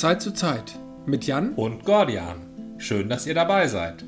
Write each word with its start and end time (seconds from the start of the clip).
Zeit 0.00 0.22
zu 0.22 0.32
Zeit 0.32 0.78
mit 1.04 1.26
Jan 1.26 1.54
und 1.54 1.84
Gordian. 1.84 2.76
Schön, 2.78 3.08
dass 3.08 3.26
ihr 3.26 3.34
dabei 3.34 3.68
seid. 3.68 4.04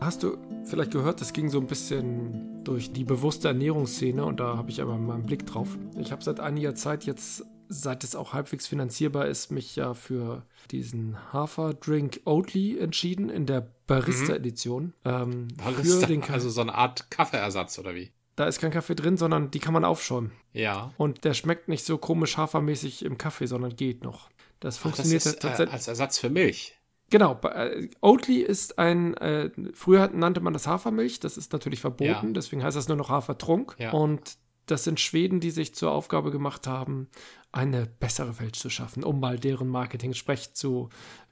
Hast 0.00 0.22
du 0.22 0.38
vielleicht 0.64 0.90
gehört, 0.90 1.20
es 1.20 1.32
ging 1.32 1.50
so 1.50 1.60
ein 1.60 1.66
bisschen 1.66 2.64
durch 2.64 2.92
die 2.92 3.04
bewusste 3.04 3.48
Ernährungsszene 3.48 4.24
und 4.24 4.40
da 4.40 4.56
habe 4.56 4.70
ich 4.70 4.80
aber 4.80 4.96
mal 4.96 5.14
einen 5.14 5.26
Blick 5.26 5.46
drauf. 5.46 5.76
Ich 5.98 6.12
habe 6.12 6.24
seit 6.24 6.40
einiger 6.40 6.74
Zeit 6.74 7.04
jetzt, 7.04 7.44
seit 7.68 8.04
es 8.04 8.16
auch 8.16 8.32
halbwegs 8.32 8.66
finanzierbar 8.66 9.26
ist, 9.26 9.52
mich 9.52 9.76
ja 9.76 9.94
für 9.94 10.46
diesen 10.70 11.16
Haferdrink 11.32 12.20
Oatly 12.24 12.78
entschieden 12.78 13.28
in 13.28 13.44
der 13.46 13.68
Barista-Edition. 13.86 14.94
Ähm, 15.04 15.48
Barista, 15.56 16.08
also 16.32 16.48
so 16.48 16.62
eine 16.62 16.74
Art 16.74 17.10
Kaffeeersatz 17.10 17.78
oder 17.78 17.94
wie? 17.94 18.12
Da 18.36 18.46
ist 18.46 18.60
kein 18.60 18.70
Kaffee 18.70 18.94
drin, 18.94 19.16
sondern 19.16 19.50
die 19.50 19.58
kann 19.58 19.74
man 19.74 19.84
aufschäumen. 19.84 20.32
Ja. 20.52 20.92
Und 20.96 21.24
der 21.24 21.34
schmeckt 21.34 21.68
nicht 21.68 21.84
so 21.84 21.98
komisch 21.98 22.36
hafermäßig 22.36 23.04
im 23.04 23.18
Kaffee, 23.18 23.46
sondern 23.46 23.76
geht 23.76 24.02
noch. 24.04 24.30
Das 24.60 24.78
funktioniert 24.78 25.22
Ach, 25.22 25.24
das 25.24 25.34
ist, 25.34 25.42
tatsächlich. 25.42 25.72
Äh, 25.72 25.76
als 25.76 25.88
Ersatz 25.88 26.18
für 26.18 26.30
Milch. 26.30 26.78
Genau, 27.10 27.38
äh, 27.42 27.90
Oatly 28.00 28.40
ist 28.40 28.78
ein, 28.78 29.14
äh, 29.18 29.50
früher 29.74 30.08
nannte 30.08 30.40
man 30.40 30.54
das 30.54 30.66
Hafermilch, 30.66 31.20
das 31.20 31.36
ist 31.36 31.52
natürlich 31.52 31.80
verboten, 31.80 32.28
ja. 32.28 32.32
deswegen 32.32 32.62
heißt 32.62 32.74
das 32.76 32.88
nur 32.88 32.96
noch 32.96 33.10
Hafertrunk. 33.10 33.74
Ja. 33.78 33.90
Und 33.90 34.38
das 34.64 34.84
sind 34.84 34.98
Schweden, 34.98 35.40
die 35.40 35.50
sich 35.50 35.74
zur 35.74 35.92
Aufgabe 35.92 36.30
gemacht 36.30 36.66
haben, 36.66 37.08
eine 37.50 37.84
bessere 37.84 38.40
Welt 38.40 38.56
zu 38.56 38.70
schaffen, 38.70 39.04
um 39.04 39.20
mal 39.20 39.38
deren 39.38 39.68
Marketing-Sprech 39.68 40.54
zu 40.54 40.88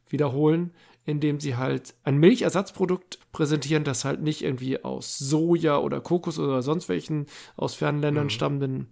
wiederholen, 0.07 0.75
indem 1.05 1.41
sie 1.41 1.57
halt 1.57 1.95
ein 2.05 2.19
Milchersatzprodukt 2.19 3.19
präsentieren, 3.33 3.85
das 3.85 4.05
halt 4.05 4.23
nicht 4.23 4.43
irgendwie 4.43 4.83
aus 4.85 5.19
Soja 5.19 5.79
oder 5.79 6.01
Kokos 6.01 6.39
oder 6.39 6.63
sonst 6.63 6.89
welchen 6.89 7.27
aus 7.57 7.75
fernen 7.75 8.01
Ländern 8.01 8.25
mhm. 8.25 8.31
stammenden 8.31 8.89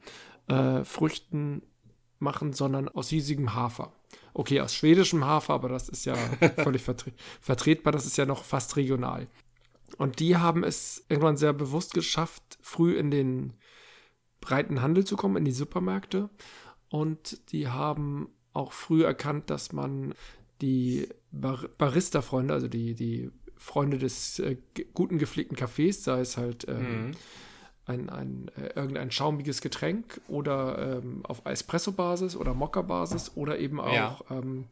äh, 0.48 0.84
Früchten 0.84 1.62
machen, 2.18 2.52
sondern 2.52 2.88
aus 2.88 3.12
riesigem 3.12 3.54
Hafer. 3.54 3.92
Okay, 4.34 4.60
aus 4.60 4.74
schwedischem 4.74 5.24
Hafer, 5.24 5.54
aber 5.54 5.68
das 5.68 5.88
ist 5.88 6.04
ja 6.04 6.16
völlig 6.56 6.82
vertre 6.82 7.12
vertretbar, 7.40 7.92
das 7.92 8.06
ist 8.06 8.16
ja 8.16 8.26
noch 8.26 8.44
fast 8.44 8.76
regional. 8.76 9.28
Und 9.96 10.20
die 10.20 10.36
haben 10.36 10.64
es 10.64 11.04
irgendwann 11.08 11.36
sehr 11.36 11.52
bewusst 11.52 11.94
geschafft, 11.94 12.58
früh 12.60 12.96
in 12.96 13.10
den 13.10 13.54
breiten 14.40 14.82
Handel 14.82 15.04
zu 15.04 15.16
kommen, 15.16 15.36
in 15.36 15.44
die 15.44 15.52
Supermärkte. 15.52 16.30
Und 16.88 17.52
die 17.52 17.68
haben 17.68 18.28
auch 18.52 18.72
früh 18.72 19.04
erkannt, 19.04 19.50
dass 19.50 19.72
man 19.72 20.14
die 20.60 21.08
Bar 21.30 21.68
Barista-Freunde, 21.78 22.54
also 22.54 22.68
die, 22.68 22.94
die 22.94 23.30
Freunde 23.56 23.98
des 23.98 24.38
äh, 24.38 24.56
guten 24.94 25.18
gepflegten 25.18 25.56
Cafés, 25.56 26.02
sei 26.02 26.20
es 26.20 26.36
halt 26.36 26.66
ähm, 26.68 27.08
mhm 27.08 27.10
ein, 27.88 28.10
ein 28.10 28.50
äh, 28.56 28.68
irgendein 28.74 29.10
schaumiges 29.10 29.60
Getränk 29.60 30.20
oder 30.28 31.00
ähm, 31.02 31.24
auf 31.24 31.42
Espresso-Basis 31.44 32.36
oder 32.36 32.54
Mokka-Basis 32.54 33.32
oder 33.34 33.58
eben 33.58 33.80
auch 33.80 33.92
ja. 33.92 34.18
ähm, 34.30 34.66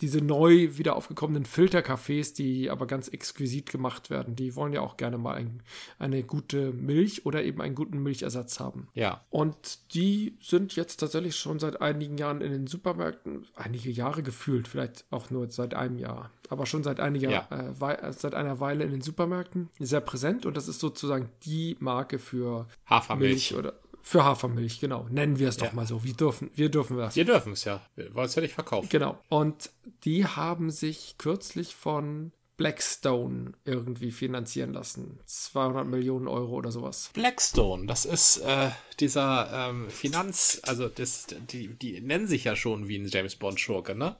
diese 0.00 0.18
neu 0.18 0.76
wieder 0.76 0.96
aufgekommenen 0.96 1.44
Filterkaffees, 1.44 2.32
die 2.34 2.70
aber 2.70 2.86
ganz 2.86 3.08
exquisit 3.08 3.70
gemacht 3.70 4.10
werden, 4.10 4.36
die 4.36 4.56
wollen 4.56 4.72
ja 4.72 4.80
auch 4.80 4.96
gerne 4.96 5.18
mal 5.18 5.34
ein, 5.34 5.62
eine 5.98 6.22
gute 6.22 6.72
Milch 6.72 7.26
oder 7.26 7.42
eben 7.42 7.60
einen 7.60 7.74
guten 7.74 8.02
Milchersatz 8.02 8.60
haben. 8.60 8.88
Ja. 8.94 9.24
Und 9.30 9.94
die 9.94 10.36
sind 10.40 10.76
jetzt 10.76 10.98
tatsächlich 10.98 11.36
schon 11.36 11.58
seit 11.58 11.80
einigen 11.80 12.18
Jahren 12.18 12.40
in 12.40 12.52
den 12.52 12.66
Supermärkten, 12.66 13.46
einige 13.54 13.90
Jahre 13.90 14.22
gefühlt, 14.22 14.68
vielleicht 14.68 15.04
auch 15.10 15.30
nur 15.30 15.50
seit 15.50 15.74
einem 15.74 15.98
Jahr, 15.98 16.30
aber 16.48 16.66
schon 16.66 16.82
seit 16.82 17.00
einiger, 17.00 17.30
ja. 17.30 17.48
äh, 17.50 18.12
seit 18.12 18.34
einer 18.34 18.60
Weile 18.60 18.84
in 18.84 18.90
den 18.90 19.02
Supermärkten 19.02 19.68
sehr 19.78 20.00
präsent 20.00 20.46
und 20.46 20.56
das 20.56 20.68
ist 20.68 20.80
sozusagen 20.80 21.30
die 21.44 21.76
Marke 21.80 22.18
für 22.18 22.66
Hafermilch 22.86 23.30
Milch 23.30 23.54
oder 23.54 23.74
für 24.02 24.24
Hafermilch, 24.24 24.80
genau. 24.80 25.06
Nennen 25.10 25.38
wir 25.38 25.48
es 25.48 25.56
doch 25.56 25.72
mal 25.72 25.86
so. 25.86 26.04
Wir 26.04 26.14
dürfen, 26.14 26.50
wir 26.54 26.68
dürfen 26.70 26.96
das. 26.96 27.16
Wir 27.16 27.24
dürfen 27.24 27.52
es 27.52 27.64
ja, 27.64 27.80
weil 27.96 28.26
es 28.26 28.34
ja 28.34 28.42
nicht 28.42 28.54
verkauft. 28.54 28.90
Genau. 28.90 29.18
Und 29.28 29.70
die 30.04 30.26
haben 30.26 30.70
sich 30.70 31.16
kürzlich 31.18 31.74
von 31.74 32.32
Blackstone 32.60 33.52
irgendwie 33.64 34.10
finanzieren 34.10 34.74
lassen. 34.74 35.18
200 35.24 35.86
Millionen 35.86 36.28
Euro 36.28 36.56
oder 36.56 36.70
sowas. 36.70 37.08
Blackstone, 37.14 37.86
das 37.86 38.04
ist 38.04 38.36
äh, 38.36 38.68
dieser 38.98 39.70
ähm, 39.70 39.88
Finanz, 39.88 40.60
also 40.64 40.88
das, 40.88 41.28
die, 41.50 41.68
die 41.68 42.02
nennen 42.02 42.26
sich 42.26 42.44
ja 42.44 42.56
schon 42.56 42.86
wie 42.86 42.98
ein 42.98 43.08
James 43.08 43.36
Bond 43.36 43.58
Schurke, 43.58 43.94
ne? 43.94 44.16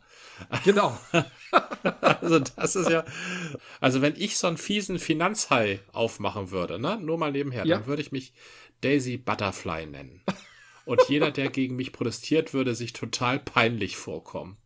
Genau. 0.64 0.98
also 2.00 2.38
das 2.38 2.76
ist 2.76 2.88
ja, 2.88 3.04
also 3.78 4.00
wenn 4.00 4.14
ich 4.16 4.38
so 4.38 4.46
einen 4.46 4.56
fiesen 4.56 4.98
Finanzhai 4.98 5.80
aufmachen 5.92 6.50
würde, 6.50 6.78
ne, 6.78 6.98
nur 6.98 7.18
mal 7.18 7.32
nebenher, 7.32 7.66
ja. 7.66 7.76
dann 7.76 7.86
würde 7.86 8.00
ich 8.00 8.10
mich 8.10 8.32
Daisy 8.80 9.16
Butterfly 9.16 9.86
nennen. 9.86 10.22
Und 10.84 11.00
jeder, 11.08 11.30
der 11.30 11.50
gegen 11.50 11.76
mich 11.76 11.92
protestiert, 11.92 12.52
würde 12.54 12.74
sich 12.74 12.92
total 12.92 13.38
peinlich 13.38 13.96
vorkommen. 13.96 14.56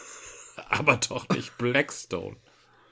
aber 0.68 0.96
doch 0.96 1.28
nicht 1.28 1.58
Blackstone. 1.58 2.36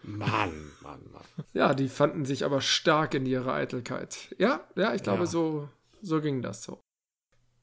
Mann, 0.02 0.70
Mann, 0.82 1.00
Mann. 1.12 1.24
Ja, 1.52 1.74
die 1.74 1.88
fanden 1.88 2.24
sich 2.24 2.44
aber 2.44 2.60
stark 2.60 3.14
in 3.14 3.26
ihrer 3.26 3.54
Eitelkeit. 3.54 4.34
Ja, 4.38 4.60
ja, 4.76 4.94
ich 4.94 5.02
glaube, 5.02 5.20
ja. 5.20 5.26
so, 5.26 5.68
so 6.00 6.20
ging 6.20 6.42
das 6.42 6.62
so. 6.62 6.80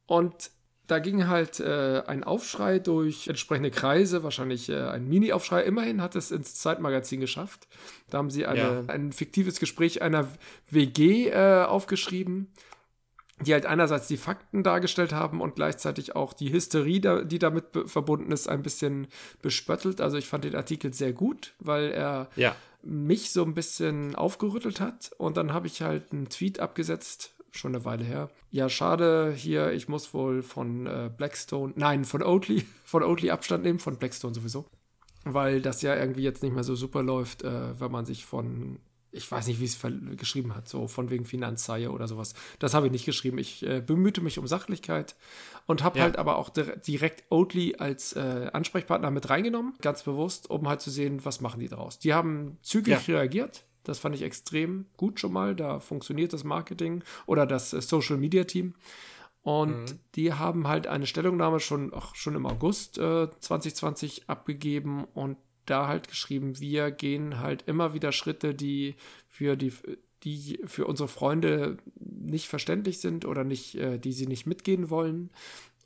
Und 0.08 0.52
da 0.88 1.00
ging 1.00 1.28
halt 1.28 1.62
äh, 1.62 2.04
ein 2.06 2.26
Aufschrei 2.26 2.80
durch 2.80 3.28
entsprechende 3.28 3.72
Kreise, 3.72 4.24
wahrscheinlich 4.24 4.68
äh, 4.68 4.82
ein 4.90 5.08
Mini-Aufschrei. 5.08 5.64
Immerhin 5.64 6.02
hat 6.02 6.16
es 6.16 6.32
ins 6.32 6.56
Zeitmagazin 6.56 7.22
geschafft. 7.22 7.68
Da 8.10 8.18
haben 8.18 8.30
sie 8.30 8.46
eine, 8.46 8.60
ja. 8.60 8.84
ein 8.88 9.14
fiktives 9.14 9.60
Gespräch 9.60 10.02
einer 10.02 10.28
WG 10.70 11.30
äh, 11.30 11.64
aufgeschrieben 11.64 12.52
die 13.42 13.54
halt 13.54 13.66
einerseits 13.66 14.08
die 14.08 14.18
Fakten 14.18 14.64
dargestellt 14.64 15.12
haben 15.12 15.42
und 15.42 15.56
gleichzeitig 15.56 16.16
auch 16.16 16.34
die 16.34 16.54
Hysterie, 16.54 17.26
die 17.26 17.40
damit 17.40 17.66
verbunden 17.86 18.32
ist, 18.32 18.48
ein 18.48 18.64
bisschen 18.64 19.08
bespöttelt. 19.42 20.02
Also 20.02 20.18
ich 20.18 20.28
fand 20.28 20.44
den 20.44 20.56
Artikel 20.56 20.94
sehr 20.94 21.14
gut, 21.14 21.54
weil 21.60 21.92
er 21.92 22.30
ja. 22.36 22.56
mich 22.84 23.32
so 23.32 23.44
ein 23.44 23.54
bisschen 23.54 24.16
aufgerüttelt 24.16 24.80
hat. 24.80 25.12
Und 25.18 25.38
dann 25.38 25.54
habe 25.54 25.68
ich 25.68 25.82
halt 25.82 26.12
einen 26.12 26.30
Tweet 26.30 26.60
abgesetzt, 26.60 27.34
schon 27.52 27.76
eine 27.76 27.86
Weile 27.86 28.04
her. 28.04 28.30
Ja, 28.52 28.70
schade 28.70 29.34
hier, 29.36 29.72
ich 29.72 29.88
muss 29.88 30.14
wohl 30.14 30.44
von 30.44 30.86
äh, 30.86 31.10
Blackstone, 31.16 31.74
nein, 31.76 32.06
von 32.06 32.22
Oatly, 32.22 32.66
von 32.86 33.04
Oatly 33.04 33.32
Abstand 33.32 33.64
nehmen, 33.64 33.80
von 33.80 33.98
Blackstone 33.98 34.36
sowieso. 34.36 34.66
Weil 35.26 35.62
das 35.62 35.82
ja 35.82 35.96
irgendwie 35.96 36.24
jetzt 36.24 36.44
nicht 36.44 36.54
mehr 36.54 36.66
so 36.66 36.76
super 36.76 37.02
läuft, 37.02 37.44
äh, 37.44 37.80
wenn 37.80 37.92
man 37.92 38.06
sich 38.06 38.26
von 38.26 38.80
ich 39.14 39.32
weiß 39.32 39.48
nicht, 39.48 39.60
wie 39.60 39.66
es 39.66 39.78
geschrieben 40.18 40.56
hat, 40.56 40.68
so 40.68 40.88
von 40.88 41.10
wegen 41.10 41.24
Finanzhaie 41.26 41.90
oder 41.90 42.08
sowas. 42.08 42.34
Das 42.60 42.74
habe 42.74 42.88
ich 42.88 42.92
nicht 42.92 43.06
geschrieben. 43.06 43.38
Ich 43.38 43.66
äh, 43.66 43.80
bemühte 43.80 44.22
mich 44.22 44.40
um 44.40 44.48
Sachlichkeit 44.48 45.16
und 45.68 45.84
habe 45.84 46.00
ja. 46.00 46.06
halt 46.06 46.18
aber 46.18 46.38
auch 46.38 46.50
direkt 46.50 47.24
Oatly 47.30 47.76
als 47.78 48.14
äh, 48.14 48.50
Ansprechpartner 48.52 49.12
mit 49.12 49.30
reingenommen, 49.30 49.74
ganz 49.82 50.04
bewusst, 50.04 50.50
um 50.50 50.68
halt 50.68 50.82
zu 50.82 50.90
sehen, 50.90 51.24
was 51.24 51.42
machen 51.42 51.60
die 51.60 51.68
daraus. 51.68 52.00
Die 52.00 52.14
haben 52.14 52.58
zügig 52.64 53.08
ja. 53.08 53.16
reagiert. 53.16 53.64
Das 53.84 54.00
fand 54.00 54.16
ich 54.16 54.24
extrem 54.24 54.86
gut 54.98 55.20
schon 55.20 55.34
mal. 55.34 55.56
Da 55.56 55.80
funktioniert 55.80 56.34
das 56.34 56.44
Marketing 56.44 57.04
oder 57.26 57.46
das 57.46 57.74
äh, 57.74 57.82
Social 57.82 58.18
Media 58.18 58.46
Team. 58.46 58.74
Und 59.44 59.92
mhm. 59.92 60.00
die 60.16 60.34
haben 60.34 60.68
halt 60.68 60.88
eine 60.88 61.06
Stellungnahme 61.06 61.60
schon, 61.60 61.92
ach, 61.94 62.16
schon 62.16 62.36
im 62.36 62.46
August 62.46 62.98
äh, 62.98 63.28
2020 63.40 64.30
abgegeben 64.30 65.04
und 65.14 65.38
da 65.66 65.88
halt 65.88 66.08
geschrieben, 66.08 66.60
wir 66.60 66.92
gehen 66.92 67.40
halt 67.40 67.64
immer 67.68 67.94
wieder 67.94 68.12
Schritte, 68.12 68.54
die 68.54 68.96
für 69.28 69.56
die, 69.56 69.74
die 70.24 70.60
für 70.66 70.86
unsere 70.86 71.10
Freunde 71.10 71.78
nicht 72.00 72.48
verständlich 72.48 73.00
sind 73.00 73.26
oder 73.26 73.44
nicht, 73.44 73.76
äh, 73.76 73.98
die 74.00 74.14
sie 74.14 74.28
nicht 74.28 74.46
mitgehen 74.46 74.90
wollen 74.90 75.30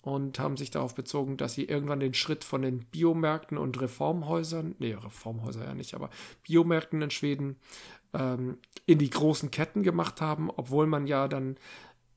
und 0.02 0.40
haben 0.40 0.58
sich 0.58 0.72
darauf 0.72 0.96
bezogen, 0.96 1.38
dass 1.38 1.54
sie 1.54 1.66
irgendwann 1.66 2.00
den 2.00 2.14
Schritt 2.14 2.44
von 2.44 2.62
den 2.62 2.80
Biomärkten 2.86 3.58
und 3.58 3.80
Reformhäusern, 3.82 4.76
nee, 4.80 4.94
Reformhäuser 4.94 5.66
ja 5.66 5.74
nicht, 5.74 5.96
aber 5.96 6.10
Biomärkten 6.44 7.02
in 7.02 7.12
Schweden 7.12 7.58
ähm, 8.14 8.58
in 8.86 9.00
die 9.00 9.10
großen 9.10 9.52
Ketten 9.52 9.84
gemacht 9.84 10.22
haben, 10.22 10.50
obwohl 10.50 10.88
man 10.88 11.08
ja 11.08 11.28
dann 11.28 11.58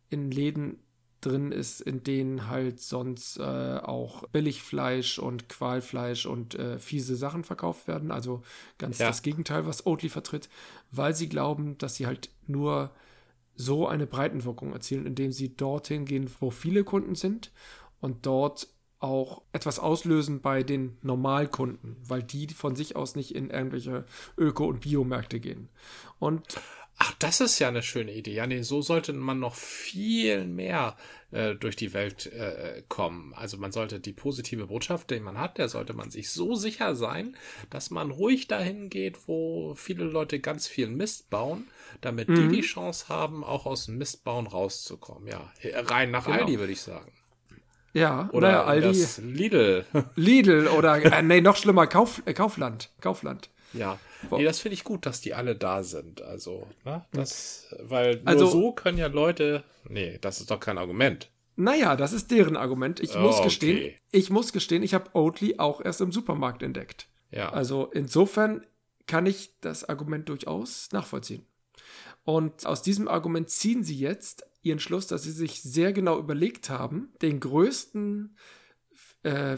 in 0.09 0.31
Läden 0.31 0.79
drin 1.21 1.53
ist, 1.53 1.81
in 1.81 2.03
denen 2.03 2.49
halt 2.49 2.81
sonst 2.81 3.39
äh, 3.39 3.43
auch 3.43 4.27
Billigfleisch 4.29 5.19
und 5.19 5.49
Qualfleisch 5.49 6.27
und 6.27 6.55
äh, 6.55 6.79
fiese 6.79 7.17
Sachen 7.17 7.45
verkauft 7.45 7.89
werden. 7.89 8.11
Also 8.11 8.43
ganz 8.79 8.99
ja. 8.99 9.09
das 9.09 9.23
Gegenteil, 9.23 9.67
was 9.67 9.87
Oatly 9.87 10.09
vertritt, 10.09 10.49
weil 10.91 11.15
sie 11.15 11.29
glauben, 11.29 11.79
dass 11.79 11.97
sie 11.97 12.07
halt 12.07 12.31
nur 12.47 12.91
so 13.55 13.87
eine 13.87 14.07
Breitenwirkung 14.07 14.73
erzielen, 14.73 15.07
indem 15.07 15.33
sie 15.33 15.55
dorthin 15.57 16.05
gehen, 16.07 16.31
wo 16.41 16.51
viele 16.51 16.85
Kunden 16.85 17.15
sind 17.15 17.53
und 18.01 18.25
dort 18.27 18.69
auch 19.01 19.43
etwas 19.53 19.79
auslösen 19.79 20.41
bei 20.41 20.63
den 20.63 20.99
Normalkunden, 21.03 21.97
weil 22.07 22.23
die 22.23 22.49
von 22.49 22.77
sich 22.77 22.97
aus 22.97 23.17
nicht 23.17 23.35
in 23.35 23.49
irgendwelche 23.51 24.05
Öko- 24.37 24.67
und 24.67 24.81
Biomärkte 24.81 25.41
gehen. 25.41 25.71
Und 26.19 26.61
Ach, 27.03 27.15
das 27.19 27.41
ist 27.41 27.59
ja 27.59 27.69
eine 27.69 27.83
schöne 27.83 28.13
Idee. 28.13 28.35
Ja, 28.35 28.47
nee, 28.47 28.61
so 28.61 28.83
sollte 28.83 29.15
man 29.15 29.41
noch 29.41 29.55
viel 29.55 30.45
mehr 30.45 30.99
äh, 31.31 31.55
durch 31.55 31.75
die 31.75 31.95
Welt 31.95 32.27
äh, 32.27 32.83
kommen. 32.89 33.33
Also 33.35 33.57
man 33.57 33.73
sollte 33.73 34.01
die 34.01 34.13
positive 34.13 34.67
Botschaft, 34.67 35.11
die 35.11 35.19
man 35.19 35.39
hat, 35.39 35.57
der 35.57 35.71
sollte 35.71 35.95
man 35.95 36.11
sich 36.11 36.29
so 36.29 36.57
sicher 36.57 36.95
sein, 36.95 37.39
dass 37.71 37.91
man 37.91 38.11
ruhig 38.11 38.49
dahin 38.49 38.91
geht, 38.91 39.27
wo 39.29 39.75
viele 39.77 40.05
Leute 40.05 40.41
ganz 40.41 40.67
viel 40.67 40.89
Mist 40.89 41.31
bauen, 41.31 41.69
damit 42.03 42.29
mhm. 42.29 42.51
die 42.51 42.57
die 42.57 42.61
Chance 42.61 43.09
haben, 43.09 43.45
auch 43.45 43.65
aus 43.65 43.87
dem 43.87 43.97
Mistbauen 43.97 44.47
rauszukommen. 44.47 45.27
Ja, 45.27 45.51
rein 45.73 46.11
nach 46.11 46.27
genau. 46.27 46.37
Aldi, 46.37 46.59
würde 46.59 46.75
ich 46.75 46.83
sagen. 46.83 47.15
Ja, 47.95 48.29
oder 48.33 48.49
naja, 48.49 48.65
Aldi. 48.65 49.07
Lidl. 49.23 49.87
Lidl 50.17 50.69
oder, 50.69 51.03
äh, 51.03 51.23
nee, 51.23 51.41
noch 51.41 51.57
schlimmer, 51.57 51.87
Kauf, 51.87 52.21
äh, 52.27 52.35
Kaufland. 52.35 52.91
Kaufland. 53.01 53.49
Ja, 53.73 53.99
nee, 54.31 54.45
das 54.45 54.61
finde 54.61 54.75
ich 54.75 54.85
gut, 54.85 55.07
dass 55.07 55.21
die 55.21 55.35
alle 55.35 55.57
da 55.57 55.83
sind. 55.83 56.23
Also, 56.23 56.67
ne, 56.85 57.05
das, 57.13 57.75
weil 57.81 58.17
nur 58.17 58.29
Also- 58.29 58.47
so 58.47 58.73
können 58.73 58.99
ja 58.99 59.07
Leute. 59.09 59.65
Nee, 59.89 60.19
das 60.21 60.41
ist 60.41 60.51
doch 60.51 60.61
kein 60.61 60.79
Argument. 60.79 61.31
Naja, 61.57 61.97
das 61.97 62.13
ist 62.13 62.31
deren 62.31 62.57
Argument. 62.57 63.01
Ich 63.01 63.15
muss 63.17 63.41
Oh, 63.41 63.45
gestehen, 63.45 63.77
okay. 63.77 63.99
ich 64.13 64.31
muss 64.31 64.53
gestehen, 64.53 64.83
ich 64.83 64.95
habe 64.95 65.11
Oatly 65.15 65.59
auch 65.59 65.81
erst 65.85 66.01
im 66.01 66.13
Supermarkt 66.13 66.63
entdeckt. 66.63 67.09
Ja. 67.31 67.51
Also 67.53 67.87
insofern 67.93 68.65
kann 69.07 69.27
ich 69.27 69.55
das 69.61 69.85
Argument 69.89 70.29
durchaus 70.29 70.89
nachvollziehen. 70.93 71.45
Und 72.25 72.65
aus 72.67 72.83
diesem 72.83 73.09
Argument 73.09 73.51
ziehen 73.51 73.83
sie 73.85 73.97
jetzt 73.99 74.47
ihren 74.63 74.79
Schluss, 74.79 75.07
dass 75.07 75.23
sie 75.23 75.33
sich 75.33 75.63
sehr 75.63 75.93
genau 75.93 76.19
überlegt 76.19 76.71
haben, 76.71 77.13
den 77.23 77.41
größten 77.41 78.37
äh, 79.23 79.57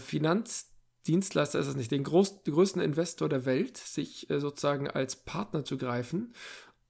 Finanzdienstleister 1.03 1.59
ist 1.59 1.67
es 1.67 1.77
nicht, 1.77 1.91
den 1.91 2.05
groß, 2.05 2.45
den 2.45 2.55
größten 2.55 2.81
Investor 2.81 3.29
der 3.29 3.45
Welt, 3.45 3.77
sich 3.77 4.31
äh, 4.31 4.39
sozusagen 4.39 4.89
als 4.89 5.17
Partner 5.17 5.65
zu 5.65 5.77
greifen, 5.77 6.33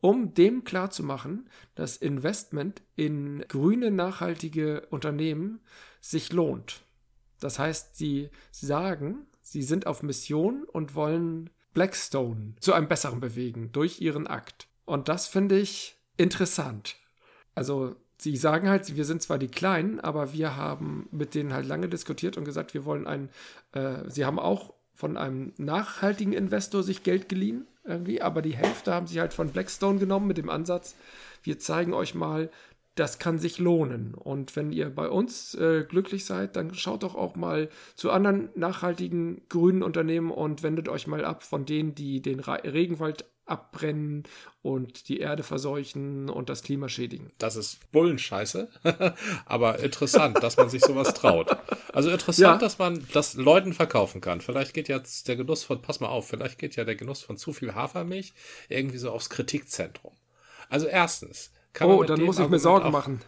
um 0.00 0.34
dem 0.34 0.64
klarzumachen, 0.64 1.48
dass 1.74 1.96
Investment 1.96 2.82
in 2.94 3.44
grüne, 3.48 3.90
nachhaltige 3.90 4.86
Unternehmen 4.90 5.60
sich 6.00 6.32
lohnt. 6.32 6.82
Das 7.40 7.58
heißt, 7.58 7.96
sie 7.96 8.28
sagen, 8.50 9.26
sie 9.40 9.62
sind 9.62 9.86
auf 9.86 10.02
Mission 10.02 10.64
und 10.64 10.94
wollen 10.94 11.50
Blackstone 11.72 12.54
zu 12.60 12.74
einem 12.74 12.88
besseren 12.88 13.20
bewegen 13.20 13.72
durch 13.72 14.00
ihren 14.00 14.26
Akt. 14.26 14.68
Und 14.84 15.08
das 15.08 15.26
finde 15.26 15.58
ich 15.58 15.96
interessant. 16.18 16.96
Also, 17.54 17.96
sie 18.22 18.36
sagen 18.36 18.68
halt, 18.68 18.94
wir 18.94 19.04
sind 19.04 19.22
zwar 19.22 19.38
die 19.38 19.48
Kleinen, 19.48 20.00
aber 20.00 20.32
wir 20.32 20.56
haben 20.56 21.08
mit 21.10 21.34
denen 21.34 21.52
halt 21.52 21.66
lange 21.66 21.88
diskutiert 21.88 22.36
und 22.36 22.44
gesagt, 22.44 22.74
wir 22.74 22.84
wollen 22.84 23.06
einen, 23.06 23.28
äh, 23.72 24.08
sie 24.08 24.24
haben 24.24 24.38
auch 24.38 24.74
von 24.94 25.16
einem 25.16 25.52
nachhaltigen 25.56 26.32
Investor 26.32 26.82
sich 26.82 27.02
Geld 27.02 27.28
geliehen, 27.28 27.66
irgendwie, 27.84 28.22
aber 28.22 28.42
die 28.42 28.56
Hälfte 28.56 28.94
haben 28.94 29.06
sie 29.06 29.20
halt 29.20 29.34
von 29.34 29.50
Blackstone 29.50 29.98
genommen 29.98 30.28
mit 30.28 30.38
dem 30.38 30.50
Ansatz, 30.50 30.94
wir 31.42 31.58
zeigen 31.58 31.92
euch 31.92 32.14
mal, 32.14 32.50
das 32.94 33.18
kann 33.18 33.38
sich 33.38 33.58
lohnen. 33.58 34.14
Und 34.14 34.54
wenn 34.54 34.70
ihr 34.70 34.90
bei 34.90 35.08
uns 35.08 35.54
äh, 35.54 35.84
glücklich 35.88 36.26
seid, 36.26 36.56
dann 36.56 36.74
schaut 36.74 37.02
doch 37.02 37.14
auch 37.14 37.36
mal 37.36 37.70
zu 37.94 38.10
anderen 38.10 38.50
nachhaltigen 38.54 39.40
grünen 39.48 39.82
Unternehmen 39.82 40.30
und 40.30 40.62
wendet 40.62 40.88
euch 40.88 41.06
mal 41.06 41.24
ab 41.24 41.42
von 41.42 41.64
denen, 41.64 41.94
die 41.94 42.20
den 42.20 42.40
Ra 42.40 42.54
Regenwald 42.56 43.24
abbrennen 43.52 44.24
und 44.62 45.08
die 45.08 45.20
Erde 45.20 45.42
verseuchen 45.42 46.28
und 46.28 46.48
das 46.48 46.62
Klima 46.62 46.88
schädigen. 46.88 47.30
Das 47.38 47.54
ist 47.56 47.90
Bullenscheiße, 47.92 48.68
aber 49.46 49.78
interessant, 49.80 50.42
dass 50.42 50.56
man 50.56 50.68
sich 50.68 50.82
sowas 50.84 51.14
traut. 51.14 51.56
Also 51.92 52.10
interessant, 52.10 52.54
Ja. 52.54 52.58
dass 52.58 52.78
man 52.78 53.06
das 53.12 53.34
Leuten 53.34 53.72
verkaufen 53.72 54.20
kann. 54.20 54.40
Vielleicht 54.40 54.74
geht 54.74 54.88
jetzt 54.88 55.28
der 55.28 55.36
Genuss 55.36 55.62
von, 55.64 55.82
pass 55.82 56.00
mal 56.00 56.08
auf, 56.08 56.28
vielleicht 56.28 56.58
geht 56.58 56.76
ja 56.76 56.84
der 56.84 56.96
Genuss 56.96 57.22
von 57.22 57.36
zu 57.36 57.52
viel 57.52 57.74
Hafermilch 57.74 58.32
irgendwie 58.68 58.98
so 58.98 59.10
aufs 59.10 59.30
Kritikzentrum. 59.30 60.12
Also 60.68 60.86
erstens, 60.86 61.52
kann 61.72 61.88
man 61.88 61.96
Oh, 61.96 62.00
mit 62.00 62.10
dann 62.10 62.22
muss 62.22 62.38
ich 62.38 62.48
mir 62.48 62.58
Sorgen 62.58 62.90
machen. 62.90 63.20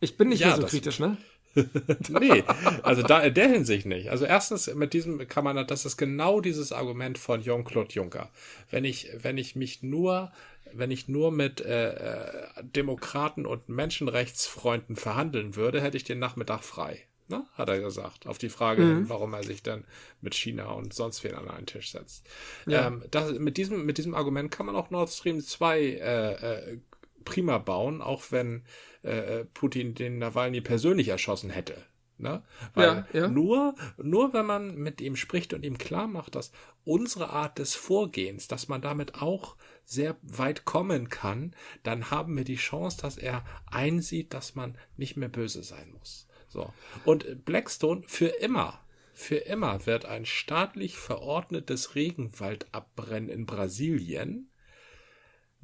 Ich 0.00 0.16
bin 0.16 0.28
nicht 0.28 0.40
Ja, 0.40 0.48
mehr 0.48 0.56
so 0.56 0.66
kritisch, 0.66 0.98
ne? 0.98 1.16
Nee, 2.08 2.44
also 2.82 3.02
da 3.02 3.20
in 3.20 3.34
der 3.34 3.48
Hinsicht 3.48 3.86
nicht. 3.86 4.10
Also 4.10 4.24
erstens 4.24 4.72
mit 4.74 4.92
diesem 4.92 5.26
kann 5.28 5.44
man, 5.44 5.66
das 5.66 5.84
ist 5.84 5.96
genau 5.96 6.40
dieses 6.40 6.72
Argument 6.72 7.18
von 7.18 7.42
Jean-Claude 7.42 7.92
Juncker. 7.92 8.30
Wenn 8.70 8.84
ich, 8.84 9.10
wenn 9.22 9.38
ich 9.38 9.56
mich 9.56 9.82
nur, 9.82 10.32
wenn 10.72 10.90
ich 10.90 11.08
nur 11.08 11.32
mit 11.32 11.60
äh, 11.60 11.92
äh, 11.92 12.48
Demokraten 12.62 13.46
und 13.46 13.68
Menschenrechtsfreunden 13.68 14.96
verhandeln 14.96 15.56
würde, 15.56 15.80
hätte 15.80 15.96
ich 15.96 16.04
den 16.04 16.18
Nachmittag 16.18 16.62
frei. 16.62 17.06
Ne? 17.28 17.44
Hat 17.54 17.68
er 17.68 17.80
gesagt. 17.80 18.26
Auf 18.26 18.38
die 18.38 18.48
Frage, 18.48 18.82
hin, 18.82 19.08
warum 19.08 19.34
er 19.34 19.42
sich 19.42 19.62
dann 19.62 19.84
mit 20.20 20.34
China 20.36 20.70
und 20.70 20.94
sonst 20.94 21.24
wen 21.24 21.34
an 21.34 21.50
einen 21.50 21.66
Tisch 21.66 21.90
setzt. 21.90 22.24
Ja. 22.66 22.86
Ähm, 22.86 23.02
das, 23.10 23.32
mit, 23.32 23.56
diesem, 23.56 23.84
mit 23.84 23.98
diesem 23.98 24.14
Argument 24.14 24.52
kann 24.52 24.66
man 24.66 24.76
auch 24.76 24.90
Nord 24.90 25.10
Stream 25.10 25.40
2 25.40 25.80
äh, 25.80 26.32
äh, 26.32 26.78
prima 27.26 27.58
bauen, 27.58 28.00
auch 28.00 28.24
wenn 28.30 28.64
äh, 29.02 29.44
Putin 29.44 29.94
den 29.94 30.18
Nawalny 30.18 30.62
persönlich 30.62 31.08
erschossen 31.08 31.50
hätte. 31.50 31.76
Ne? 32.18 32.42
Weil 32.72 33.06
Ja, 33.12 33.20
ja. 33.20 33.28
Nur, 33.28 33.74
nur 33.98 34.32
wenn 34.32 34.46
man 34.46 34.74
mit 34.76 35.02
ihm 35.02 35.16
spricht 35.16 35.52
und 35.52 35.64
ihm 35.64 35.76
klar 35.76 36.06
macht, 36.06 36.34
dass 36.34 36.50
unsere 36.84 37.28
Art 37.28 37.58
des 37.58 37.74
Vorgehens, 37.74 38.48
dass 38.48 38.68
man 38.68 38.80
damit 38.80 39.20
auch 39.20 39.56
sehr 39.84 40.16
weit 40.22 40.64
kommen 40.64 41.10
kann, 41.10 41.54
dann 41.82 42.10
haben 42.10 42.34
wir 42.36 42.44
die 42.44 42.56
Chance, 42.56 42.98
dass 43.02 43.18
er 43.18 43.44
einsieht, 43.70 44.32
dass 44.32 44.54
man 44.54 44.78
nicht 44.96 45.16
mehr 45.16 45.28
böse 45.28 45.62
sein 45.62 45.92
muss. 45.98 46.26
So. 46.48 46.72
Und 47.04 47.44
Blackstone 47.44 48.02
für 48.06 48.28
immer, 48.28 48.80
für 49.12 49.36
immer 49.36 49.84
wird 49.84 50.06
ein 50.06 50.24
staatlich 50.24 50.96
verordnetes 50.96 51.94
Regenwaldabbrennen 51.94 53.28
in 53.28 53.44
Brasilien 53.44 54.50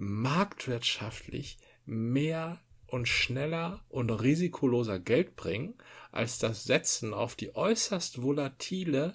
marktwirtschaftlich 0.02 1.58
mehr 1.86 2.60
und 2.86 3.08
schneller 3.08 3.80
und 3.88 4.10
risikoloser 4.10 4.98
Geld 4.98 5.36
bringen, 5.36 5.74
als 6.10 6.38
das 6.38 6.64
Setzen 6.64 7.14
auf 7.14 7.36
die 7.36 7.54
äußerst 7.54 8.22
volatile 8.22 9.14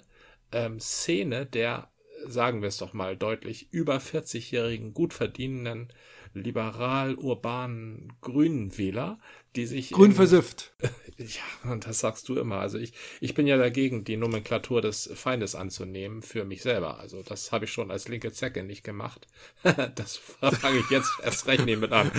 ähm, 0.50 0.80
Szene 0.80 1.46
der, 1.46 1.90
sagen 2.26 2.62
wir 2.62 2.68
es 2.68 2.78
doch 2.78 2.92
mal 2.92 3.16
deutlich, 3.16 3.68
über 3.70 3.98
40-jährigen, 3.98 4.94
gut 4.94 5.12
verdienenden, 5.12 5.92
liberal-urbanen 6.34 8.12
grünen 8.20 8.76
Wähler, 8.78 9.18
die 9.56 9.66
sich 9.66 9.90
Grün 9.90 10.10
in- 10.10 10.16
versifft. 10.16 10.72
ja, 11.16 11.70
und 11.70 11.86
das 11.86 11.98
sagst 12.00 12.28
du 12.28 12.36
immer. 12.38 12.56
Also 12.60 12.78
ich, 12.78 12.92
ich 13.20 13.34
bin 13.34 13.46
ja 13.46 13.56
dagegen, 13.56 14.04
die 14.04 14.16
Nomenklatur 14.16 14.80
des 14.82 15.10
Feindes 15.14 15.54
anzunehmen 15.54 16.22
für 16.22 16.44
mich 16.44 16.62
selber. 16.62 16.98
Also 17.00 17.22
das 17.22 17.52
habe 17.52 17.64
ich 17.64 17.72
schon 17.72 17.90
als 17.90 18.08
linke 18.08 18.32
Zecke 18.32 18.62
nicht 18.64 18.84
gemacht. 18.84 19.26
das 19.94 20.16
fange 20.16 20.78
ich 20.78 20.90
jetzt 20.90 21.10
erst 21.22 21.46
recht 21.46 21.64
nicht 21.64 21.80
mit 21.80 21.92
an. 21.92 22.10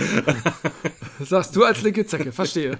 Sagst 1.20 1.54
du 1.56 1.64
als 1.64 1.82
linke 1.82 2.06
Zecke, 2.06 2.32
verstehe. 2.32 2.78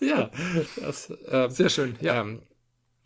ja, 0.00 0.30
das, 0.76 1.12
ähm, 1.28 1.50
Sehr 1.50 1.68
schön, 1.68 1.96
ja. 2.00 2.20
ähm, 2.22 2.42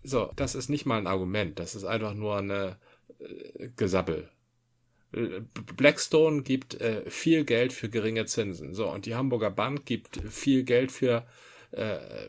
so, 0.04 0.30
das 0.36 0.54
ist 0.54 0.68
nicht 0.68 0.86
mal 0.86 0.98
ein 0.98 1.06
Argument. 1.08 1.58
Das 1.58 1.74
ist 1.74 1.84
einfach 1.84 2.14
nur 2.14 2.36
eine 2.36 2.78
äh, 3.18 3.68
Gesabbel. 3.76 4.28
Blackstone 5.76 6.42
gibt 6.42 6.80
äh, 6.80 7.08
viel 7.10 7.44
Geld 7.44 7.72
für 7.72 7.88
geringe 7.88 8.26
Zinsen. 8.26 8.74
So, 8.74 8.90
und 8.90 9.06
die 9.06 9.14
Hamburger 9.14 9.50
Bank 9.50 9.86
gibt 9.86 10.20
viel 10.30 10.64
Geld 10.64 10.92
für 10.92 11.26
äh, 11.72 11.96
äh, 11.96 12.28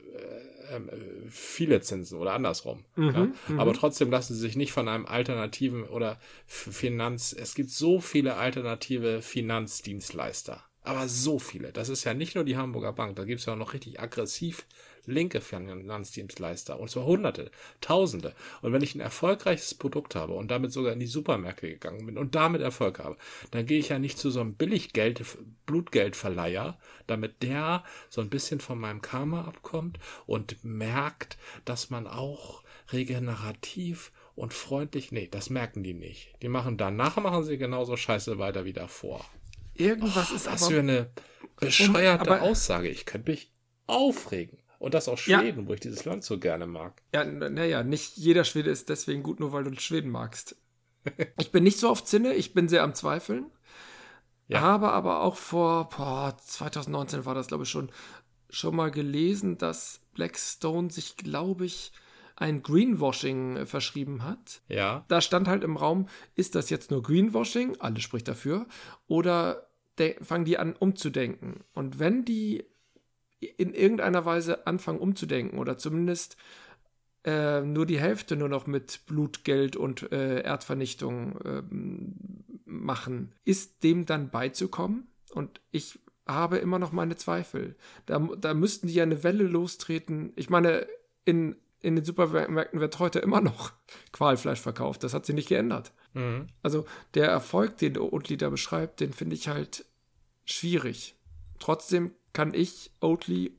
ähm, 0.72 0.90
äh, 0.90 1.30
viele 1.30 1.82
Zinsen 1.82 2.18
oder 2.18 2.34
andersrum. 2.34 2.84
ja? 2.98 3.28
Aber 3.58 3.74
trotzdem 3.74 4.12
lassen 4.12 4.34
sie 4.34 4.42
sich 4.42 4.56
nicht 4.56 4.72
von 4.72 4.88
einem 4.88 5.06
alternativen 5.06 5.84
oder 5.84 6.20
Finanz, 6.46 7.34
es 7.38 7.56
gibt 7.56 7.70
so 7.70 8.00
viele 8.00 8.36
alternative 8.36 9.22
Finanzdienstleister. 9.22 10.64
Aber 10.84 11.08
so 11.08 11.38
viele. 11.38 11.74
Das 11.74 11.90
ist 11.90 12.06
ja 12.06 12.14
nicht 12.14 12.36
nur 12.36 12.46
die 12.46 12.58
Hamburger 12.58 12.94
Bank, 12.94 13.16
da 13.18 13.26
gibt 13.26 13.40
es 13.40 13.46
ja 13.46 13.54
auch 13.54 13.58
noch 13.58 13.74
richtig 13.74 14.00
aggressiv 14.00 14.66
linke 15.08 15.42
Finanzdienstleister. 15.42 16.80
Und 16.80 16.90
zwar 16.92 17.06
Hunderte, 17.06 17.50
Tausende. 17.82 18.36
Und 18.62 18.74
wenn 18.74 18.84
ich 18.84 18.94
ein 18.94 19.00
erfolgreiches 19.00 19.74
Produkt 19.74 20.14
habe 20.16 20.34
und 20.34 20.52
damit 20.52 20.72
sogar 20.72 20.94
in 20.94 21.00
die 21.00 21.08
Supermärkte 21.08 21.68
gegangen 21.70 22.06
bin 22.06 22.18
und 22.18 22.36
damit 22.36 22.62
Erfolg 22.62 23.00
habe, 23.00 23.18
dann 23.52 23.66
gehe 23.66 23.80
ich 23.80 23.90
ja 23.90 23.98
nicht 24.00 24.20
zu 24.20 24.30
so 24.30 24.42
einem 24.42 24.54
Billiggeld, 24.56 25.24
Blutgeldverleiher, 25.66 26.78
damit 27.08 27.42
der 27.42 27.84
so 28.10 28.22
ein 28.22 28.30
bisschen 28.30 28.60
von 28.60 28.80
meinem 28.80 29.02
Karma 29.02 29.46
abkommt 29.46 29.98
und 30.26 30.64
merkt, 30.64 31.38
dass 31.66 31.90
man 31.90 32.06
auch 32.08 32.64
regenerativ 32.92 34.12
und 34.36 34.54
freundlich, 34.54 35.12
nee, 35.12 35.28
das 35.30 35.50
merken 35.50 35.84
die 35.84 35.94
nicht. 35.94 36.34
Die 36.42 36.48
machen 36.50 36.78
danach 36.78 37.18
machen 37.18 37.44
sie 37.44 37.58
genauso 37.58 37.98
scheiße 37.98 38.38
weiter 38.38 38.66
wie 38.66 38.74
davor. 38.74 39.26
Irgendwas 39.74 40.32
ist 40.32 40.48
Was 40.48 40.64
aber. 40.64 40.72
für 40.72 40.80
eine 40.80 41.10
bescheuerte 41.60 42.30
aber- 42.32 42.42
Aussage. 42.42 42.90
Ich 42.90 43.06
könnte 43.06 43.32
mich 43.32 43.52
aufregen. 43.88 44.58
Und 44.80 44.94
das 44.94 45.08
auch 45.08 45.18
Ja. 45.26 45.40
Schweden, 45.40 45.68
wo 45.68 45.74
ich 45.74 45.80
dieses 45.80 46.06
Land 46.06 46.24
so 46.24 46.38
gerne 46.40 46.68
mag. 46.68 47.02
Ja, 47.14 47.24
naja, 47.26 47.84
nicht 47.84 48.18
jeder 48.18 48.44
Schwede 48.44 48.70
ist 48.70 48.90
deswegen 48.90 49.24
gut, 49.24 49.40
nur 49.40 49.52
weil 49.54 49.64
du 49.64 49.80
Schweden 49.80 50.12
magst. 50.12 50.56
Ich 51.40 51.52
bin 51.54 51.64
nicht 51.64 51.80
so 51.80 51.90
auf 51.90 52.04
Zinne, 52.04 52.34
ich 52.34 52.54
bin 52.54 52.68
sehr 52.68 52.84
am 52.84 52.94
Zweifeln. 52.94 53.46
Ja. 54.50 54.60
Habe 54.62 54.92
aber 54.92 55.22
auch 55.24 55.36
vor 55.38 55.88
boah, 55.90 56.36
2019 56.38 57.26
war 57.26 57.34
das, 57.34 57.48
glaube 57.48 57.64
ich, 57.64 57.70
schon, 57.70 57.92
schon 58.50 58.76
mal 58.76 58.92
gelesen, 58.92 59.58
dass 59.58 60.02
Blackstone 60.14 60.90
sich, 60.90 61.16
glaube 61.16 61.66
ich, 61.66 61.92
ein 62.36 62.62
Greenwashing 62.62 63.58
äh, 63.58 63.66
verschrieben 63.66 64.24
hat. 64.24 64.62
Ja. 64.68 65.06
Da 65.08 65.22
stand 65.22 65.48
halt 65.48 65.64
im 65.64 65.76
Raum, 65.78 66.08
ist 66.36 66.56
das 66.56 66.70
jetzt 66.70 66.92
nur 66.92 67.02
Greenwashing? 67.04 67.78
Alles 67.80 68.04
spricht 68.04 68.28
dafür. 68.28 68.68
Oder 69.08 69.68
de- 70.00 70.22
fangen 70.24 70.46
die 70.46 70.58
an 70.58 70.76
umzudenken? 70.76 71.64
Und 71.74 72.00
wenn 72.00 72.26
die 72.26 72.66
in 73.40 73.74
irgendeiner 73.74 74.26
Weise 74.26 74.66
anfangen 74.68 75.00
umzudenken 75.00 75.60
oder 75.60 75.78
zumindest 75.78 76.38
äh, 77.24 77.62
nur 77.62 77.86
die 77.86 78.00
Hälfte 78.00 78.36
nur 78.36 78.50
noch 78.50 78.68
mit 78.68 79.06
Blutgeld 79.06 79.76
und 79.76 80.12
äh, 80.12 80.42
Erdvernichtung 80.42 81.38
ähm, 81.44 82.16
machen, 82.66 83.34
ist 83.44 83.84
dem 83.84 84.06
dann 84.06 84.30
beizukommen? 84.30 85.08
Und 85.34 85.62
ich 85.72 86.00
habe 86.26 86.58
immer 86.58 86.80
noch 86.80 86.92
meine 86.92 87.16
Zweifel. 87.16 87.76
Da, 88.06 88.20
da 88.20 88.54
müssten 88.54 88.88
die 88.88 88.94
ja 88.94 89.04
eine 89.04 89.24
Welle 89.24 89.44
lostreten. 89.44 90.34
Ich 90.36 90.50
meine, 90.50 90.88
in, 91.26 91.56
in 91.82 91.96
den 91.96 92.06
Supermärkten 92.06 92.80
wird 92.80 93.00
heute 93.00 93.20
immer 93.20 93.42
noch 93.42 93.74
Qualfleisch 94.12 94.62
verkauft. 94.62 95.04
Das 95.04 95.14
hat 95.14 95.26
sich 95.26 95.36
nicht 95.36 95.50
geändert. 95.50 95.92
Mhm. 96.14 96.48
Also 96.64 96.86
der 97.14 97.28
Erfolg, 97.28 97.78
den 97.78 97.98
Oatly 97.98 98.38
da 98.38 98.50
beschreibt, 98.50 99.00
den 99.00 99.14
finde 99.14 99.36
ich 99.36 99.48
halt 99.48 99.86
schwierig. 100.46 101.16
Trotzdem 101.60 102.12
kann 102.38 102.54
ich 102.54 102.92
Oatly 103.02 103.52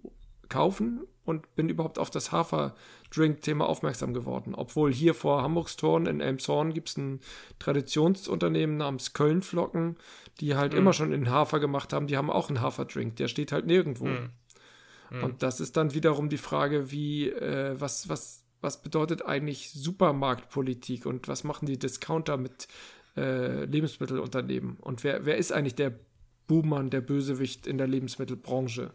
kaufen 0.49 1.01
und 1.25 1.53
bin 1.57 1.69
überhaupt 1.69 1.99
auf 1.99 2.11
das 2.11 2.31
Haferdrink-Thema 2.31 3.69
aufmerksam 3.69 4.15
geworden. 4.15 4.55
Obwohl 4.55 4.95
hier 4.95 5.15
vor 5.15 5.43
Hamburgstorn 5.43 6.07
in 6.07 6.21
Elmshorn 6.21 6.73
gibt 6.73 6.91
es 6.91 6.97
ein 6.97 7.19
Traditionsunternehmen 7.59 8.77
namens 8.77 9.15
Kölnflocken, 9.15 9.97
die 10.39 10.55
halt 10.55 10.75
mhm. 10.75 10.79
immer 10.79 10.93
schon 10.93 11.11
in 11.13 11.29
Hafer 11.29 11.59
gemacht 11.59 11.93
haben. 11.93 12.07
Die 12.07 12.17
haben 12.17 12.31
auch 12.31 12.51
einen 12.51 12.61
Haferdrink, 12.61 13.17
der 13.17 13.27
steht 13.27 13.51
halt 13.51 13.67
nirgendwo. 13.67 14.05
Mhm. 14.05 14.31
Und 15.25 15.43
das 15.43 15.59
ist 15.59 15.77
dann 15.77 15.93
wiederum 15.93 16.29
die 16.29 16.39
Frage, 16.39 16.93
wie, 16.93 17.31
äh, 17.31 17.75
was, 17.81 18.09
was, 18.09 18.45
was 18.61 18.81
bedeutet 18.81 19.27
eigentlich 19.27 19.73
Supermarktpolitik 19.73 21.05
und 21.05 21.27
was 21.27 21.43
machen 21.43 21.67
die 21.67 21.81
Discounter 21.81 22.37
mit 22.37 22.69
äh, 23.17 23.65
Lebensmittelunternehmen? 23.65 24.77
Und 24.77 25.03
wer, 25.03 25.27
wer 25.27 25.37
ist 25.37 25.51
eigentlich 25.51 25.75
der 25.75 25.99
Buhmann, 26.49 26.91
der 26.91 27.01
Bösewicht 27.01 27.69
in 27.69 27.79
der 27.79 27.87
Lebensmittelbranche? 27.87 28.91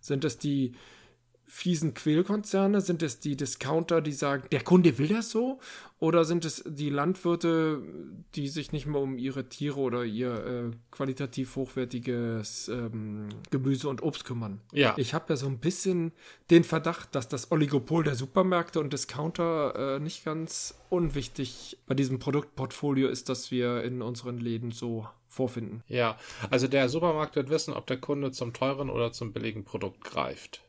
Sind 0.00 0.24
es 0.24 0.38
die 0.38 0.74
fiesen 1.50 1.94
Quälkonzerne? 1.94 2.80
Sind 2.80 3.02
es 3.02 3.18
die 3.18 3.36
Discounter, 3.36 4.00
die 4.00 4.12
sagen, 4.12 4.44
der 4.52 4.62
Kunde 4.62 4.96
will 4.98 5.08
das 5.08 5.30
so? 5.30 5.58
Oder 5.98 6.24
sind 6.24 6.44
es 6.44 6.62
die 6.64 6.90
Landwirte, 6.90 7.82
die 8.36 8.48
sich 8.48 8.70
nicht 8.72 8.86
mehr 8.86 9.00
um 9.00 9.18
ihre 9.18 9.48
Tiere 9.48 9.80
oder 9.80 10.04
ihr 10.04 10.32
äh, 10.32 10.76
qualitativ 10.92 11.56
hochwertiges 11.56 12.68
ähm, 12.68 13.28
Gemüse 13.50 13.88
und 13.88 14.02
Obst 14.02 14.24
kümmern? 14.24 14.60
Ja. 14.72 14.94
Ich 14.96 15.12
habe 15.12 15.26
ja 15.28 15.36
so 15.36 15.46
ein 15.46 15.58
bisschen 15.58 16.12
den 16.50 16.62
Verdacht, 16.62 17.14
dass 17.16 17.28
das 17.28 17.50
Oligopol 17.50 18.04
der 18.04 18.14
Supermärkte 18.14 18.78
und 18.78 18.92
Discounter 18.92 19.96
äh, 19.96 20.00
nicht 20.00 20.24
ganz 20.24 20.78
unwichtig 20.88 21.78
bei 21.86 21.94
diesem 21.94 22.20
Produktportfolio 22.20 23.08
ist, 23.08 23.28
das 23.28 23.50
wir 23.50 23.82
in 23.82 24.02
unseren 24.02 24.38
Läden 24.38 24.70
so 24.70 25.06
vorfinden. 25.26 25.82
Ja, 25.88 26.16
also 26.48 26.68
der 26.68 26.88
Supermarkt 26.88 27.36
wird 27.36 27.50
wissen, 27.50 27.74
ob 27.74 27.86
der 27.88 27.98
Kunde 27.98 28.30
zum 28.30 28.52
teuren 28.52 28.88
oder 28.88 29.12
zum 29.12 29.32
billigen 29.32 29.64
Produkt 29.64 30.04
greift. 30.04 30.62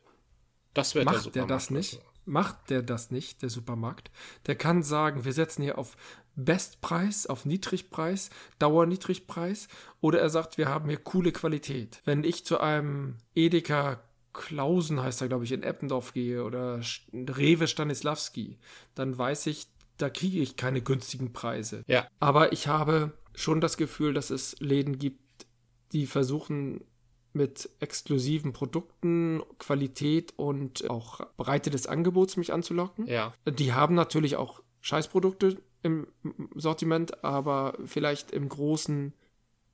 Das 0.74 0.96
wird 0.96 1.06
Macht 1.06 1.26
der, 1.26 1.32
der 1.32 1.46
das 1.46 1.70
nicht? 1.70 2.00
Macht 2.26 2.70
der 2.70 2.82
das 2.82 3.12
nicht, 3.12 3.42
der 3.42 3.50
Supermarkt? 3.50 4.12
Der 4.46 4.56
kann 4.56 4.84
sagen, 4.84 5.26
wir 5.26 5.34
setzen 5.34 5.64
hier 5.64 5.78
auf 5.78 5.98
Bestpreis, 6.36 7.28
auf 7.28 7.46
Niedrigpreis, 7.46 8.30
Dauerniedrigpreis 8.60 9.68
oder 10.00 10.20
er 10.20 10.30
sagt, 10.30 10.58
wir 10.58 10.70
haben 10.70 10.88
hier 10.88 11.00
coole 11.00 11.32
Qualität. 11.32 12.02
Wenn 12.06 12.24
ich 12.24 12.46
zu 12.46 12.60
einem 12.60 13.18
Edeka 13.36 14.02
Klausen 14.34 15.02
heißt 15.02 15.22
er, 15.22 15.28
glaube 15.28 15.44
ich, 15.44 15.52
in 15.52 15.64
Eppendorf 15.64 16.14
gehe 16.14 16.44
oder 16.44 16.80
Rewe 17.14 17.68
Stanislawski, 17.68 18.60
dann 18.96 19.18
weiß 19.18 19.48
ich, 19.48 19.68
da 19.98 20.10
kriege 20.10 20.40
ich 20.40 20.56
keine 20.56 20.82
günstigen 20.82 21.34
Preise. 21.34 21.84
Ja. 21.88 22.08
Aber 22.20 22.54
ich 22.54 22.68
habe 22.68 23.12
schon 23.36 23.62
das 23.62 23.78
Gefühl, 23.78 24.14
dass 24.14 24.30
es 24.30 24.56
Läden 24.60 25.00
gibt, 25.00 25.48
die 25.92 26.06
versuchen, 26.06 26.86
mit 27.34 27.70
exklusiven 27.80 28.54
Produkten, 28.54 29.42
Qualität 29.58 30.34
und 30.38 30.90
auch 30.90 31.22
Breite 31.38 31.70
des 31.70 31.88
Angebots 31.88 32.38
mich 32.38 32.54
anzulocken. 32.54 33.08
Ja. 33.08 33.34
Die 33.46 33.74
haben 33.74 33.96
natürlich 33.96 34.36
auch 34.36 34.62
Scheißprodukte 34.82 35.58
im 35.84 36.08
Sortiment, 36.56 37.24
aber 37.24 37.78
vielleicht 37.86 38.32
im 38.32 38.50
Großen 38.50 39.14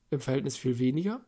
im 0.10 0.20
Verhältnis 0.20 0.58
viel 0.58 0.80
weniger. 0.80 1.22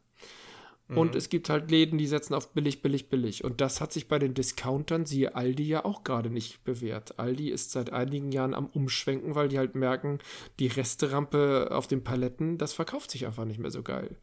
Mhm. 0.89 0.97
Und 0.97 1.15
es 1.15 1.29
gibt 1.29 1.49
halt 1.49 1.71
Läden, 1.71 1.97
die 1.97 2.07
setzen 2.07 2.33
auf 2.33 2.53
billig, 2.53 2.81
billig, 2.81 3.09
billig. 3.09 3.43
Und 3.43 3.61
das 3.61 3.79
hat 3.79 3.93
sich 3.93 4.07
bei 4.07 4.19
den 4.19 4.33
Discountern, 4.33 5.05
siehe 5.05 5.35
Aldi, 5.35 5.63
ja 5.63 5.85
auch 5.85 6.03
gerade 6.03 6.29
nicht 6.29 6.63
bewährt. 6.63 7.19
Aldi 7.19 7.49
ist 7.49 7.71
seit 7.71 7.91
einigen 7.93 8.31
Jahren 8.31 8.53
am 8.53 8.67
Umschwenken, 8.67 9.35
weil 9.35 9.49
die 9.49 9.57
halt 9.57 9.75
merken, 9.75 10.19
die 10.59 10.67
Resterampe 10.67 11.69
auf 11.71 11.87
den 11.87 12.03
Paletten, 12.03 12.57
das 12.57 12.73
verkauft 12.73 13.11
sich 13.11 13.25
einfach 13.25 13.45
nicht 13.45 13.59
mehr 13.59 13.71
so 13.71 13.83
geil. 13.83 14.17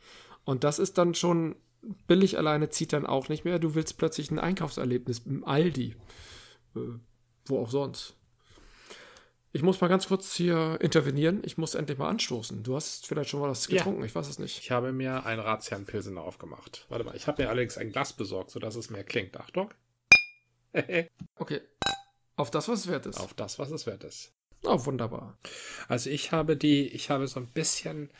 Und 0.45 0.65
das 0.65 0.79
ist 0.79 0.99
dann 0.99 1.15
schon 1.15 1.57
billig 2.07 2.39
alleine 2.39 2.71
zieht 2.71 2.93
dann 2.93 3.07
auch 3.07 3.29
nicht 3.29 3.45
mehr. 3.45 3.59
Du 3.59 3.75
willst 3.75 3.99
plötzlich 3.99 4.31
ein 4.31 4.39
Einkaufserlebnis 4.39 5.21
im 5.21 5.45
Aldi. 5.45 5.97
Äh, 6.75 6.81
wo 7.47 7.61
auch 7.61 7.71
sonst. 7.71 8.15
Ich 9.53 9.63
muss 9.63 9.81
mal 9.81 9.89
ganz 9.89 10.09
kurz 10.09 10.35
hier 10.35 10.79
intervenieren. 10.83 11.41
Ich 11.45 11.57
muss 11.57 11.75
endlich 11.75 11.97
mal 11.97 12.11
anstoßen. 12.11 12.63
Du 12.63 12.77
hast 12.77 13.07
vielleicht 13.07 13.31
schon 13.31 13.41
mal 13.41 13.49
was 13.49 13.69
getrunken, 13.69 14.01
ja. 14.01 14.07
ich 14.07 14.15
weiß 14.15 14.29
es 14.29 14.39
nicht. 14.39 14.59
Ich 14.59 14.71
habe 14.71 14.93
mir 14.93 15.25
ein 15.25 15.39
Ratsherrn-Pilsener 15.39 16.21
aufgemacht. 16.21 16.85
Warte 16.91 17.05
mal, 17.05 17.17
ich 17.17 17.27
habe 17.27 17.43
mir 17.43 17.49
allerdings 17.49 17.79
ein 17.79 17.91
Glas 17.91 18.13
besorgt, 18.13 18.51
sodass 18.51 18.75
es 18.75 18.91
mehr 18.91 19.05
klingt. 19.05 19.39
Achtung. 19.39 19.73
okay. 21.37 21.63
Auf 22.37 22.51
das, 22.51 22.69
was 22.69 22.81
es 22.81 22.89
wert 22.89 23.07
ist. 23.07 23.19
Auf 23.19 23.33
das, 23.33 23.59
was 23.59 23.71
es 23.71 23.87
wert 23.87 24.05
ist. 24.05 24.33
Oh, 24.63 24.85
wunderbar. 24.85 25.39
Also 25.89 26.11
ich 26.11 26.33
habe 26.33 26.57
die, 26.57 26.89
ich 26.89 27.09
habe 27.09 27.27
so 27.27 27.41
ein 27.41 27.47
bisschen, 27.47 28.11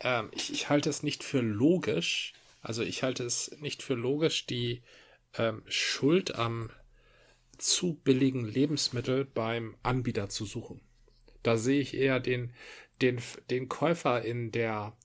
ähm, 0.00 0.28
ich, 0.32 0.52
ich 0.52 0.68
halte 0.68 0.90
es 0.90 1.02
nicht 1.02 1.24
für 1.24 1.40
logisch, 1.40 2.34
also 2.66 2.82
ich 2.82 3.04
halte 3.04 3.22
es 3.22 3.56
nicht 3.60 3.84
für 3.84 3.94
logisch, 3.94 4.44
die 4.46 4.82
ähm, 5.38 5.62
Schuld 5.68 6.34
am 6.34 6.68
zu 7.58 7.94
billigen 7.94 8.44
Lebensmittel 8.44 9.24
beim 9.24 9.76
Anbieter 9.84 10.28
zu 10.28 10.44
suchen. 10.44 10.80
Da 11.44 11.58
sehe 11.58 11.80
ich 11.80 11.94
eher 11.94 12.18
den, 12.18 12.52
den, 13.00 13.22
den 13.50 13.68
Käufer 13.68 14.22
in 14.22 14.50
der, 14.50 14.96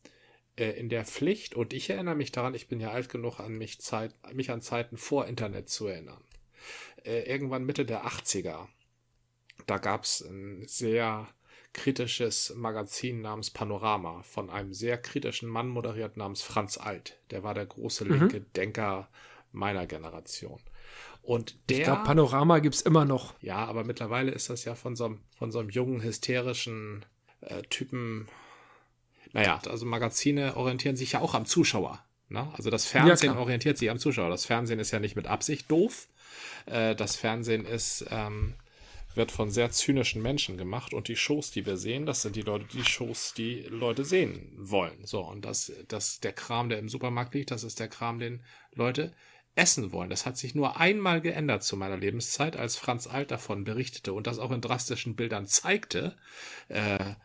äh, 0.56 0.72
in 0.72 0.89
der 0.89 1.06
Pflicht. 1.06 1.53
Und 1.53 1.72
ich 1.72 1.91
erinnere 1.91 2.15
mich 2.15 2.32
daran, 2.32 2.56
ich 2.56 2.68
bin 2.68 2.80
ja 2.80 2.89
alt 2.89 3.10
genug, 3.10 3.39
an 3.39 3.53
mich, 3.53 3.80
Zeit, 3.80 4.15
mich 4.34 4.50
an 4.50 4.63
Zeiten 4.63 4.98
vor 4.98 5.27
Internet 5.27 5.70
zu 5.70 5.86
erinnern. 5.86 6.24
Äh, 7.03 7.30
irgendwann 7.32 7.63
Mitte 7.63 7.86
der 7.86 8.08
80er, 8.08 8.70
da 9.68 9.77
gab 9.77 10.06
es 10.06 10.22
ein 10.22 10.68
sehr 10.68 11.27
kritisches 11.74 12.54
Magazin 12.56 13.22
namens 13.22 13.50
Panorama 13.50 14.24
von 14.24 14.50
einem 14.50 14.74
sehr 14.74 14.98
kritischen 14.98 15.50
Mann 15.50 15.70
moderiert 15.70 16.18
namens 16.18 16.42
Franz 16.42 16.78
Alt. 16.78 17.18
Der 17.30 17.44
war 17.44 17.54
der 17.54 17.66
große 17.66 18.06
mhm. 18.06 18.12
linke 18.12 18.40
mhm. 18.42 18.46
Denker 18.56 19.10
meiner 19.51 19.86
Generation. 19.88 20.60
Und 21.22 21.58
der. 21.70 21.78
Ich 21.78 21.84
glaube, 21.84 22.04
Panorama 22.04 22.60
gibt 22.60 22.75
es 22.75 22.82
immer 22.82 23.06
noch. 23.06 23.36
Ja, 23.42 23.66
aber 23.66 23.84
mittlerweile 23.84 24.32
ist 24.32 24.50
das 24.50 24.66
ja 24.66 24.75
von 24.75 24.96
so 24.96 25.06
einem, 25.06 25.20
von 25.38 25.51
so 25.51 25.60
einem 25.60 25.70
jungen, 25.70 26.01
hysterischen 26.01 27.06
äh, 27.42 27.62
Typen. 27.63 28.28
Naja, 29.34 29.62
also 29.70 29.86
Magazine 29.86 30.58
orientieren 30.58 30.96
sich 30.96 31.13
ja 31.13 31.22
auch 31.22 31.36
am 31.36 31.46
Zuschauer. 31.46 32.04
Ne? 32.28 32.48
Also 32.54 32.70
das 32.70 32.86
Fernsehen 32.86 33.34
ja, 33.34 33.40
orientiert 33.40 33.78
sich 33.78 33.90
am 33.90 34.00
Zuschauer. 34.00 34.30
Das 34.30 34.46
Fernsehen 34.46 34.80
ist 34.80 34.92
ja 34.92 35.00
nicht 35.00 35.16
mit 35.16 35.28
Absicht 35.28 35.70
doof. 35.70 36.08
Äh, 36.66 36.96
das 36.96 37.16
Fernsehen 37.16 37.66
ist 37.66 38.06
ähm, 38.10 38.56
wird 39.15 39.32
von 39.32 39.50
sehr 39.50 39.72
zynischen 39.72 40.22
Menschen 40.22 40.58
gemacht 40.58 40.94
und 40.94 41.08
die 41.08 41.15
Shows, 41.15 41.51
die 41.51 41.65
wir 41.65 41.77
sehen, 41.77 42.06
das 42.06 42.22
sind 42.22 42.36
die 42.36 42.41
Leute, 42.41 42.65
die 42.74 42.84
Shows, 42.84 43.34
die 43.34 43.62
Leute 43.63 44.06
sehen 44.06 44.51
wollen. 44.56 45.06
So, 45.06 45.22
und 45.22 45.46
das, 45.46 45.72
das, 45.88 46.20
der 46.20 46.34
Kram, 46.34 46.70
der 46.70 46.80
im 46.80 46.89
Supermarkt 46.89 47.34
liegt, 47.34 47.51
das 47.51 47.63
ist 47.63 47.80
der 47.80 47.88
Kram, 47.88 48.20
den 48.20 48.41
Leute 48.74 49.13
essen 49.56 49.91
wollen. 49.91 50.10
Das 50.10 50.25
hat 50.25 50.38
sich 50.38 50.56
nur 50.56 50.80
einmal 50.80 51.22
geändert 51.22 51.63
zu 51.63 51.75
meiner 51.75 51.98
Lebenszeit, 51.98 52.56
als 52.56 52.77
Franz 52.77 53.08
Alt 53.08 53.32
davon 53.32 53.63
berichtete 53.63 54.13
und 54.13 54.27
das 54.27 54.39
auch 54.39 54.51
in 54.51 54.62
drastischen 54.62 55.15
Bildern 55.15 55.46
zeigte, 55.46 56.15
äh, 56.70 57.15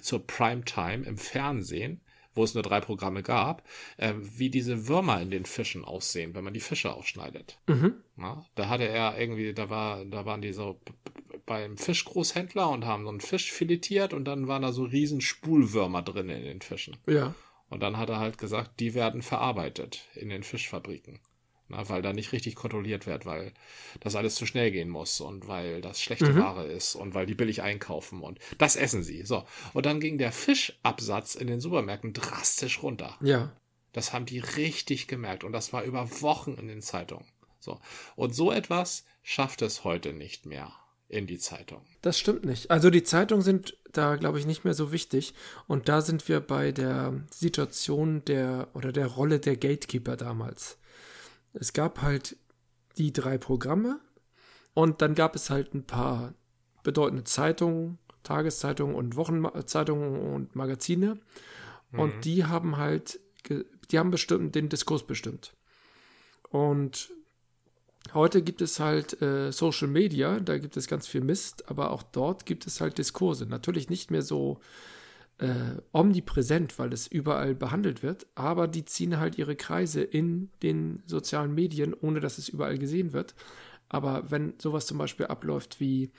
zur 0.00 0.26
Primetime 0.26 1.04
im 1.04 1.18
Fernsehen, 1.18 2.00
wo 2.36 2.44
es 2.44 2.54
nur 2.54 2.62
drei 2.62 2.80
Programme 2.80 3.22
gab, 3.22 3.62
äh, 3.96 4.14
wie 4.16 4.50
diese 4.50 4.86
Würmer 4.86 5.20
in 5.20 5.30
den 5.30 5.46
Fischen 5.46 5.84
aussehen, 5.84 6.34
wenn 6.34 6.44
man 6.44 6.54
die 6.54 6.60
Fische 6.60 6.92
ausschneidet. 6.92 7.58
Mhm. 7.66 7.94
Na, 8.16 8.44
da 8.54 8.68
hatte 8.68 8.86
er 8.86 9.18
irgendwie, 9.18 9.52
da 9.52 9.70
war, 9.70 10.04
da 10.04 10.24
waren 10.24 10.42
die 10.42 10.52
so 10.52 10.80
beim 11.46 11.76
Fischgroßhändler 11.76 12.68
und 12.70 12.84
haben 12.84 13.04
so 13.04 13.10
einen 13.10 13.20
Fisch 13.20 13.52
filetiert 13.52 14.12
und 14.12 14.24
dann 14.24 14.48
waren 14.48 14.62
da 14.62 14.72
so 14.72 14.84
riesen 14.84 15.20
Spulwürmer 15.20 16.02
drin 16.02 16.28
in 16.28 16.42
den 16.42 16.60
Fischen. 16.60 16.96
Ja. 17.06 17.34
Und 17.68 17.82
dann 17.82 17.96
hat 17.96 18.10
er 18.10 18.18
halt 18.18 18.38
gesagt, 18.38 18.78
die 18.80 18.94
werden 18.94 19.22
verarbeitet 19.22 20.08
in 20.14 20.28
den 20.28 20.42
Fischfabriken. 20.42 21.20
Na, 21.68 21.88
weil 21.88 22.00
da 22.00 22.12
nicht 22.12 22.32
richtig 22.32 22.54
kontrolliert 22.54 23.06
wird, 23.06 23.26
weil 23.26 23.52
das 23.98 24.14
alles 24.14 24.36
zu 24.36 24.46
schnell 24.46 24.70
gehen 24.70 24.88
muss 24.88 25.20
und 25.20 25.48
weil 25.48 25.80
das 25.80 26.00
schlechte 26.00 26.32
mhm. 26.32 26.38
Ware 26.38 26.66
ist 26.66 26.94
und 26.94 27.14
weil 27.14 27.26
die 27.26 27.34
billig 27.34 27.62
einkaufen 27.62 28.22
und 28.22 28.38
das 28.58 28.76
essen 28.76 29.02
sie. 29.02 29.24
So. 29.24 29.44
Und 29.72 29.84
dann 29.84 29.98
ging 29.98 30.16
der 30.16 30.30
Fischabsatz 30.30 31.34
in 31.34 31.48
den 31.48 31.60
Supermärkten 31.60 32.12
drastisch 32.12 32.82
runter. 32.82 33.16
Ja. 33.20 33.52
Das 33.92 34.12
haben 34.12 34.26
die 34.26 34.38
richtig 34.38 35.08
gemerkt 35.08 35.42
und 35.42 35.52
das 35.52 35.72
war 35.72 35.82
über 35.82 36.08
Wochen 36.20 36.54
in 36.54 36.68
den 36.68 36.82
Zeitungen. 36.82 37.26
So. 37.58 37.80
Und 38.14 38.34
so 38.34 38.52
etwas 38.52 39.04
schafft 39.22 39.60
es 39.62 39.82
heute 39.82 40.12
nicht 40.12 40.46
mehr 40.46 40.72
in 41.08 41.26
die 41.26 41.38
Zeitung. 41.38 41.82
Das 42.02 42.18
stimmt 42.18 42.44
nicht. 42.44 42.70
Also 42.70 42.90
die 42.90 43.02
Zeitungen 43.02 43.42
sind 43.42 43.76
da, 43.92 44.16
glaube 44.16 44.38
ich, 44.38 44.46
nicht 44.46 44.64
mehr 44.64 44.74
so 44.74 44.92
wichtig. 44.92 45.34
Und 45.66 45.88
da 45.88 46.00
sind 46.00 46.28
wir 46.28 46.40
bei 46.40 46.72
der 46.72 47.24
Situation 47.30 48.24
der 48.24 48.68
oder 48.74 48.92
der 48.92 49.06
Rolle 49.06 49.40
der 49.40 49.56
Gatekeeper 49.56 50.16
damals. 50.16 50.78
Es 51.52 51.72
gab 51.72 52.02
halt 52.02 52.36
die 52.98 53.12
drei 53.12 53.38
Programme 53.38 54.00
und 54.74 55.02
dann 55.02 55.14
gab 55.14 55.34
es 55.34 55.50
halt 55.50 55.74
ein 55.74 55.84
paar 55.84 56.34
bedeutende 56.82 57.24
Zeitungen, 57.24 57.98
Tageszeitungen 58.22 58.94
und 58.94 59.16
Wochenzeitungen 59.16 60.34
und 60.34 60.56
Magazine. 60.56 61.18
Mhm. 61.90 61.98
Und 61.98 62.24
die 62.24 62.44
haben 62.44 62.76
halt, 62.76 63.20
die 63.90 63.98
haben 63.98 64.10
bestimmt 64.10 64.54
den 64.54 64.68
Diskurs 64.68 65.06
bestimmt. 65.06 65.54
Und 66.50 67.10
heute 68.14 68.42
gibt 68.42 68.62
es 68.62 68.80
halt 68.80 69.20
äh, 69.22 69.52
Social 69.52 69.88
Media, 69.88 70.40
da 70.40 70.58
gibt 70.58 70.76
es 70.76 70.86
ganz 70.86 71.06
viel 71.06 71.22
Mist, 71.22 71.68
aber 71.68 71.90
auch 71.90 72.02
dort 72.02 72.46
gibt 72.46 72.66
es 72.66 72.80
halt 72.80 72.98
Diskurse. 72.98 73.46
Natürlich 73.46 73.90
nicht 73.90 74.10
mehr 74.10 74.22
so 74.22 74.60
äh, 75.38 75.80
omnipräsent, 75.92 76.78
weil 76.78 76.92
es 76.92 77.06
überall 77.06 77.54
behandelt 77.54 78.02
wird, 78.02 78.26
aber 78.34 78.68
die 78.68 78.84
ziehen 78.84 79.18
halt 79.18 79.36
ihre 79.38 79.56
Kreise 79.56 80.02
in 80.02 80.50
den 80.62 81.02
sozialen 81.06 81.54
Medien, 81.54 81.94
ohne 81.94 82.20
dass 82.20 82.38
es 82.38 82.48
überall 82.48 82.78
gesehen 82.78 83.12
wird. 83.12 83.34
Aber 83.88 84.30
wenn 84.30 84.54
sowas 84.58 84.86
zum 84.86 84.98
Beispiel 84.98 85.26
abläuft 85.26 85.80
wie 85.80 86.10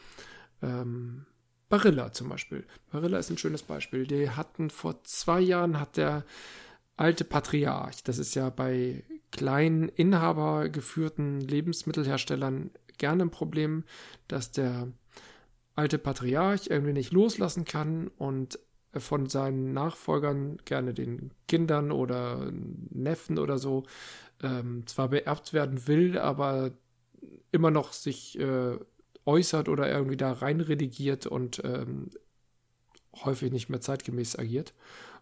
ähm, 0.61 1.25
Barilla 1.69 2.11
zum 2.13 2.29
Beispiel. 2.29 2.65
Barilla 2.91 3.17
ist 3.17 3.29
ein 3.29 3.37
schönes 3.37 3.63
Beispiel. 3.63 4.07
Die 4.07 4.29
hatten 4.29 4.69
vor 4.69 5.03
zwei 5.03 5.41
Jahren 5.41 5.79
hat 5.79 5.97
der 5.97 6.23
alte 6.95 7.25
Patriarch, 7.25 8.03
das 8.03 8.17
ist 8.17 8.35
ja 8.35 8.49
bei 8.49 9.03
kleinen 9.31 9.89
inhabergeführten 9.89 11.41
Lebensmittelherstellern 11.41 12.71
gerne 12.97 13.23
ein 13.23 13.29
Problem, 13.29 13.83
dass 14.27 14.51
der 14.51 14.87
alte 15.75 15.99
Patriarch 15.99 16.67
irgendwie 16.69 16.93
nicht 16.93 17.11
loslassen 17.11 17.65
kann 17.65 18.07
und 18.17 18.57
von 18.99 19.27
seinen 19.27 19.73
Nachfolgern, 19.73 20.57
gerne 20.65 20.93
den 20.93 21.31
Kindern 21.47 21.91
oder 21.91 22.51
Neffen 22.89 23.39
oder 23.39 23.57
so, 23.57 23.83
ähm, 24.43 24.85
zwar 24.87 25.09
beerbt 25.09 25.53
werden 25.53 25.87
will, 25.87 26.17
aber 26.17 26.71
immer 27.51 27.71
noch 27.71 27.93
sich 27.93 28.39
äh, 28.39 28.77
äußert 29.25 29.69
oder 29.69 29.89
irgendwie 29.89 30.17
da 30.17 30.31
rein 30.31 30.61
redigiert 30.61 31.25
und 31.27 31.61
ähm, 31.63 32.09
häufig 33.25 33.51
nicht 33.51 33.69
mehr 33.69 33.81
zeitgemäß 33.81 34.37
agiert. 34.37 34.73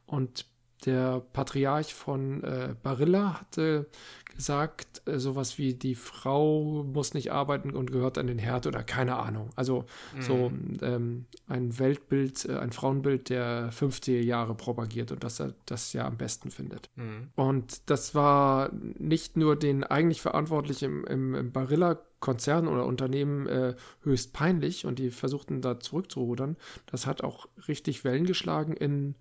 Und 0.06 0.46
der 0.86 1.22
Patriarch 1.34 1.94
von 1.94 2.44
äh, 2.44 2.76
Barilla 2.82 3.40
hatte 3.40 3.88
gesagt, 4.36 5.02
äh, 5.06 5.18
sowas 5.18 5.58
wie 5.58 5.74
die 5.74 5.96
Frau 5.96 6.84
muss 6.84 7.14
nicht 7.14 7.32
arbeiten 7.32 7.72
und 7.72 7.92
gehört 7.92 8.18
an 8.18 8.28
den 8.28 8.38
Herd 8.38 8.68
oder 8.68 8.84
keine 8.84 9.18
Ahnung. 9.18 9.50
Also 9.56 9.86
mhm. 10.16 10.22
so 10.22 10.52
ähm, 10.82 11.26
ein 11.48 11.80
Weltbild, 11.80 12.46
äh, 12.46 12.58
ein 12.58 12.72
Frauenbild 12.72 13.30
der 13.30 13.72
50er 13.72 14.22
Jahre 14.22 14.56
propagiert 14.56 15.12
und 15.12 15.24
dass 15.24 15.40
er 15.40 15.54
das 15.66 15.94
ja 15.94 16.06
am 16.06 16.18
besten 16.18 16.52
findet. 16.52 16.90
Mhm. 16.96 17.30
Und 17.36 17.90
das 17.90 18.14
war 18.14 18.72
nicht 18.74 19.38
nur 19.38 19.56
den 19.56 19.84
eigentlich 19.84 20.22
Verantwortlichen 20.22 20.86
im, 20.86 21.06
im, 21.06 21.36
im 21.36 21.52
Barilla-Konzern 21.52 22.68
oder 22.68 22.86
Unternehmen 22.86 23.48
äh, 23.48 23.76
höchst 24.04 24.34
peinlich 24.34 24.86
und 24.86 25.00
die 25.00 25.12
versuchten 25.12 25.62
da 25.62 25.80
zurückzurudern. 25.80 26.58
Das 26.88 27.08
hat 27.08 27.24
auch 27.24 27.48
richtig 27.68 28.04
Wellen 28.04 28.26
geschlagen 28.26 28.74
in 28.74 29.16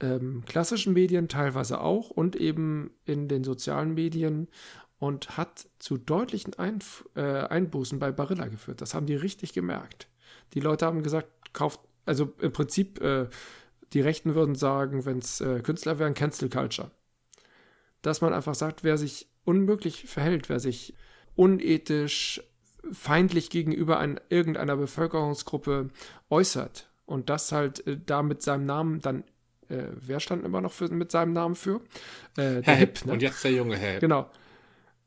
ähm, 0.00 0.42
klassischen 0.46 0.92
Medien 0.92 1.28
teilweise 1.28 1.80
auch 1.80 2.10
und 2.10 2.36
eben 2.36 2.90
in 3.04 3.28
den 3.28 3.44
sozialen 3.44 3.94
Medien 3.94 4.48
und 4.98 5.36
hat 5.36 5.66
zu 5.78 5.96
deutlichen 5.96 6.54
Einf 6.58 7.04
äh, 7.14 7.22
Einbußen 7.22 7.98
bei 7.98 8.12
Barilla 8.12 8.48
geführt. 8.48 8.80
Das 8.80 8.94
haben 8.94 9.06
die 9.06 9.14
richtig 9.14 9.52
gemerkt. 9.52 10.08
Die 10.54 10.60
Leute 10.60 10.86
haben 10.86 11.02
gesagt, 11.02 11.28
kauft, 11.52 11.80
also 12.06 12.32
im 12.40 12.52
Prinzip, 12.52 13.00
äh, 13.00 13.28
die 13.92 14.00
Rechten 14.00 14.34
würden 14.34 14.54
sagen, 14.54 15.04
wenn 15.04 15.18
es 15.18 15.40
äh, 15.40 15.60
Künstler 15.60 15.98
wären, 15.98 16.14
Cancel 16.14 16.48
Culture. 16.48 16.90
Dass 18.02 18.20
man 18.20 18.32
einfach 18.32 18.54
sagt, 18.54 18.84
wer 18.84 18.98
sich 18.98 19.28
unmöglich 19.44 20.04
verhält, 20.06 20.48
wer 20.48 20.60
sich 20.60 20.94
unethisch, 21.34 22.42
feindlich 22.92 23.50
gegenüber 23.50 23.98
ein, 23.98 24.20
irgendeiner 24.28 24.76
Bevölkerungsgruppe 24.76 25.88
äußert 26.30 26.90
und 27.06 27.30
das 27.30 27.52
halt 27.52 27.86
äh, 27.86 27.98
da 28.04 28.22
mit 28.22 28.42
seinem 28.42 28.66
Namen 28.66 29.00
dann 29.00 29.24
äh, 29.70 29.88
wer 29.94 30.20
stand 30.20 30.44
immer 30.44 30.60
noch 30.60 30.72
für, 30.72 30.88
mit 30.88 31.10
seinem 31.10 31.32
Namen 31.32 31.54
für? 31.54 31.80
Äh, 32.36 32.62
Herr 32.62 32.76
Hipp. 32.76 33.04
Ne? 33.04 33.12
Und 33.12 33.22
jetzt 33.22 33.42
der 33.44 33.52
junge 33.52 33.76
Herr 33.76 33.92
Hipp. 33.92 34.00
Genau. 34.00 34.30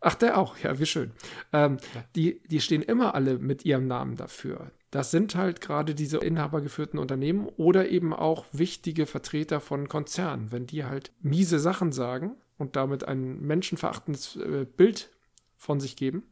Ach, 0.06 0.16
der 0.16 0.38
auch, 0.38 0.58
ja, 0.58 0.78
wie 0.80 0.86
schön. 0.86 1.12
Ähm, 1.54 1.78
ja. 1.96 2.04
die, 2.16 2.42
die 2.48 2.60
stehen 2.60 2.82
immer 2.82 3.16
alle 3.16 3.38
mit 3.38 3.64
ihrem 3.64 3.88
Namen 3.88 4.18
dafür. 4.18 4.72
Das 4.92 5.12
sind 5.12 5.36
halt 5.36 5.62
gerade 5.62 5.96
diese 5.96 6.18
inhabergeführten 6.18 7.00
Unternehmen 7.00 7.48
oder 7.56 7.90
eben 7.90 8.14
auch 8.14 8.46
wichtige 8.52 9.06
Vertreter 9.06 9.62
von 9.62 9.88
Konzernen. 9.88 10.52
Wenn 10.52 10.68
die 10.68 10.84
halt 10.84 11.12
miese 11.22 11.58
Sachen 11.58 11.92
sagen 11.92 12.36
und 12.58 12.76
damit 12.76 13.08
ein 13.08 13.40
menschenverachtendes 13.42 14.36
äh, 14.36 14.66
Bild 14.66 15.10
von 15.56 15.80
sich 15.80 15.96
geben, 15.96 16.24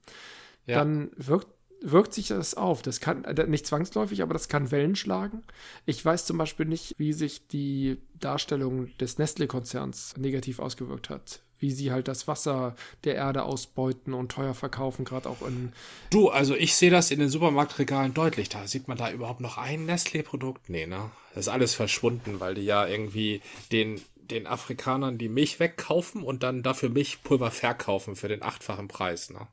ja. 0.65 0.77
dann 0.77 1.11
wirkt 1.15 1.47
wirkt 1.81 2.13
sich 2.13 2.27
das 2.27 2.53
auf. 2.53 2.81
Das 2.81 2.99
kann 2.99 3.25
äh, 3.25 3.47
nicht 3.47 3.65
zwangsläufig, 3.65 4.21
aber 4.21 4.33
das 4.33 4.47
kann 4.47 4.71
Wellen 4.71 4.95
schlagen. 4.95 5.43
Ich 5.85 6.03
weiß 6.03 6.25
zum 6.25 6.37
Beispiel 6.37 6.65
nicht, 6.65 6.95
wie 6.97 7.13
sich 7.13 7.47
die 7.47 7.97
Darstellung 8.19 8.95
des 8.97 9.17
Nestle-Konzerns 9.17 10.15
negativ 10.17 10.59
ausgewirkt 10.59 11.09
hat. 11.09 11.41
Wie 11.59 11.71
sie 11.71 11.91
halt 11.91 12.07
das 12.07 12.27
Wasser 12.27 12.75
der 13.03 13.15
Erde 13.15 13.43
ausbeuten 13.43 14.15
und 14.15 14.31
teuer 14.31 14.55
verkaufen, 14.55 15.05
gerade 15.05 15.29
auch 15.29 15.45
in. 15.45 15.73
Du, 16.09 16.29
also 16.29 16.55
ich 16.55 16.75
sehe 16.75 16.89
das 16.89 17.11
in 17.11 17.19
den 17.19 17.29
Supermarktregalen 17.29 18.15
deutlich. 18.15 18.49
Da 18.49 18.65
sieht 18.65 18.87
man 18.87 18.97
da 18.97 19.11
überhaupt 19.11 19.41
noch 19.41 19.57
ein 19.57 19.85
Nestle-Produkt? 19.85 20.69
Nee, 20.69 20.87
ne? 20.87 21.11
Das 21.35 21.45
ist 21.45 21.53
alles 21.53 21.75
verschwunden, 21.75 22.39
weil 22.39 22.55
die 22.55 22.65
ja 22.65 22.87
irgendwie 22.87 23.41
den 23.71 24.01
den 24.31 24.47
Afrikanern 24.47 25.17
die 25.17 25.27
Milch 25.27 25.59
wegkaufen 25.59 26.23
und 26.23 26.41
dann 26.41 26.63
dafür 26.63 26.89
Milchpulver 26.89 27.51
verkaufen 27.51 28.15
für 28.15 28.29
den 28.29 28.41
achtfachen 28.41 28.87
Preis. 28.87 29.29
Ne? 29.29 29.45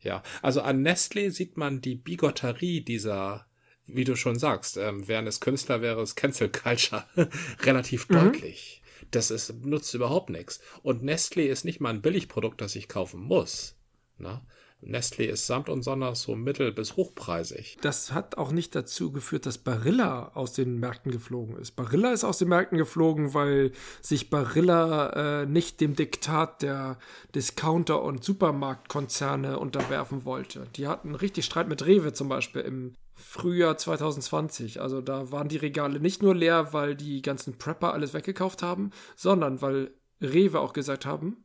Ja, 0.00 0.22
also 0.42 0.60
an 0.60 0.82
Nestle 0.82 1.30
sieht 1.30 1.56
man 1.56 1.80
die 1.80 1.96
Bigotterie 1.96 2.82
dieser, 2.82 3.46
wie 3.86 4.04
du 4.04 4.16
schon 4.16 4.38
sagst, 4.38 4.76
ähm, 4.76 5.08
wären 5.08 5.26
es 5.26 5.40
Künstler, 5.40 5.82
wäre 5.82 6.00
es 6.02 6.14
Cancel 6.14 6.50
Culture 6.50 7.04
relativ 7.62 8.08
mhm. 8.08 8.14
deutlich. 8.14 8.82
Das 9.10 9.30
ist, 9.30 9.64
nutzt 9.64 9.94
überhaupt 9.94 10.30
nichts. 10.30 10.60
Und 10.82 11.02
Nestle 11.02 11.46
ist 11.46 11.64
nicht 11.64 11.80
mal 11.80 11.90
ein 11.90 12.02
Billigprodukt, 12.02 12.60
das 12.60 12.76
ich 12.76 12.88
kaufen 12.88 13.20
muss. 13.20 13.76
Na? 14.18 14.44
Nestle 14.80 15.26
ist 15.26 15.46
samt 15.46 15.68
und 15.68 15.82
sonders 15.82 16.22
so 16.22 16.36
mittel- 16.36 16.72
bis 16.72 16.96
hochpreisig. 16.96 17.78
Das 17.80 18.12
hat 18.12 18.38
auch 18.38 18.52
nicht 18.52 18.74
dazu 18.74 19.10
geführt, 19.10 19.44
dass 19.44 19.58
Barilla 19.58 20.30
aus 20.34 20.52
den 20.52 20.78
Märkten 20.78 21.10
geflogen 21.10 21.56
ist. 21.56 21.72
Barilla 21.72 22.12
ist 22.12 22.24
aus 22.24 22.38
den 22.38 22.48
Märkten 22.48 22.78
geflogen, 22.78 23.34
weil 23.34 23.72
sich 24.00 24.30
Barilla 24.30 25.42
äh, 25.42 25.46
nicht 25.46 25.80
dem 25.80 25.96
Diktat 25.96 26.62
der 26.62 26.98
Discounter- 27.34 28.02
und 28.02 28.22
Supermarktkonzerne 28.22 29.58
unterwerfen 29.58 30.24
wollte. 30.24 30.66
Die 30.76 30.86
hatten 30.86 31.14
richtig 31.14 31.44
Streit 31.44 31.68
mit 31.68 31.84
Rewe 31.84 32.12
zum 32.12 32.28
Beispiel 32.28 32.62
im 32.62 32.94
Frühjahr 33.14 33.76
2020. 33.76 34.80
Also 34.80 35.00
da 35.00 35.32
waren 35.32 35.48
die 35.48 35.56
Regale 35.56 35.98
nicht 35.98 36.22
nur 36.22 36.36
leer, 36.36 36.72
weil 36.72 36.94
die 36.94 37.20
ganzen 37.20 37.58
Prepper 37.58 37.92
alles 37.92 38.14
weggekauft 38.14 38.62
haben, 38.62 38.92
sondern 39.16 39.60
weil 39.60 39.90
Rewe 40.20 40.60
auch 40.60 40.72
gesagt 40.72 41.04
haben, 41.04 41.44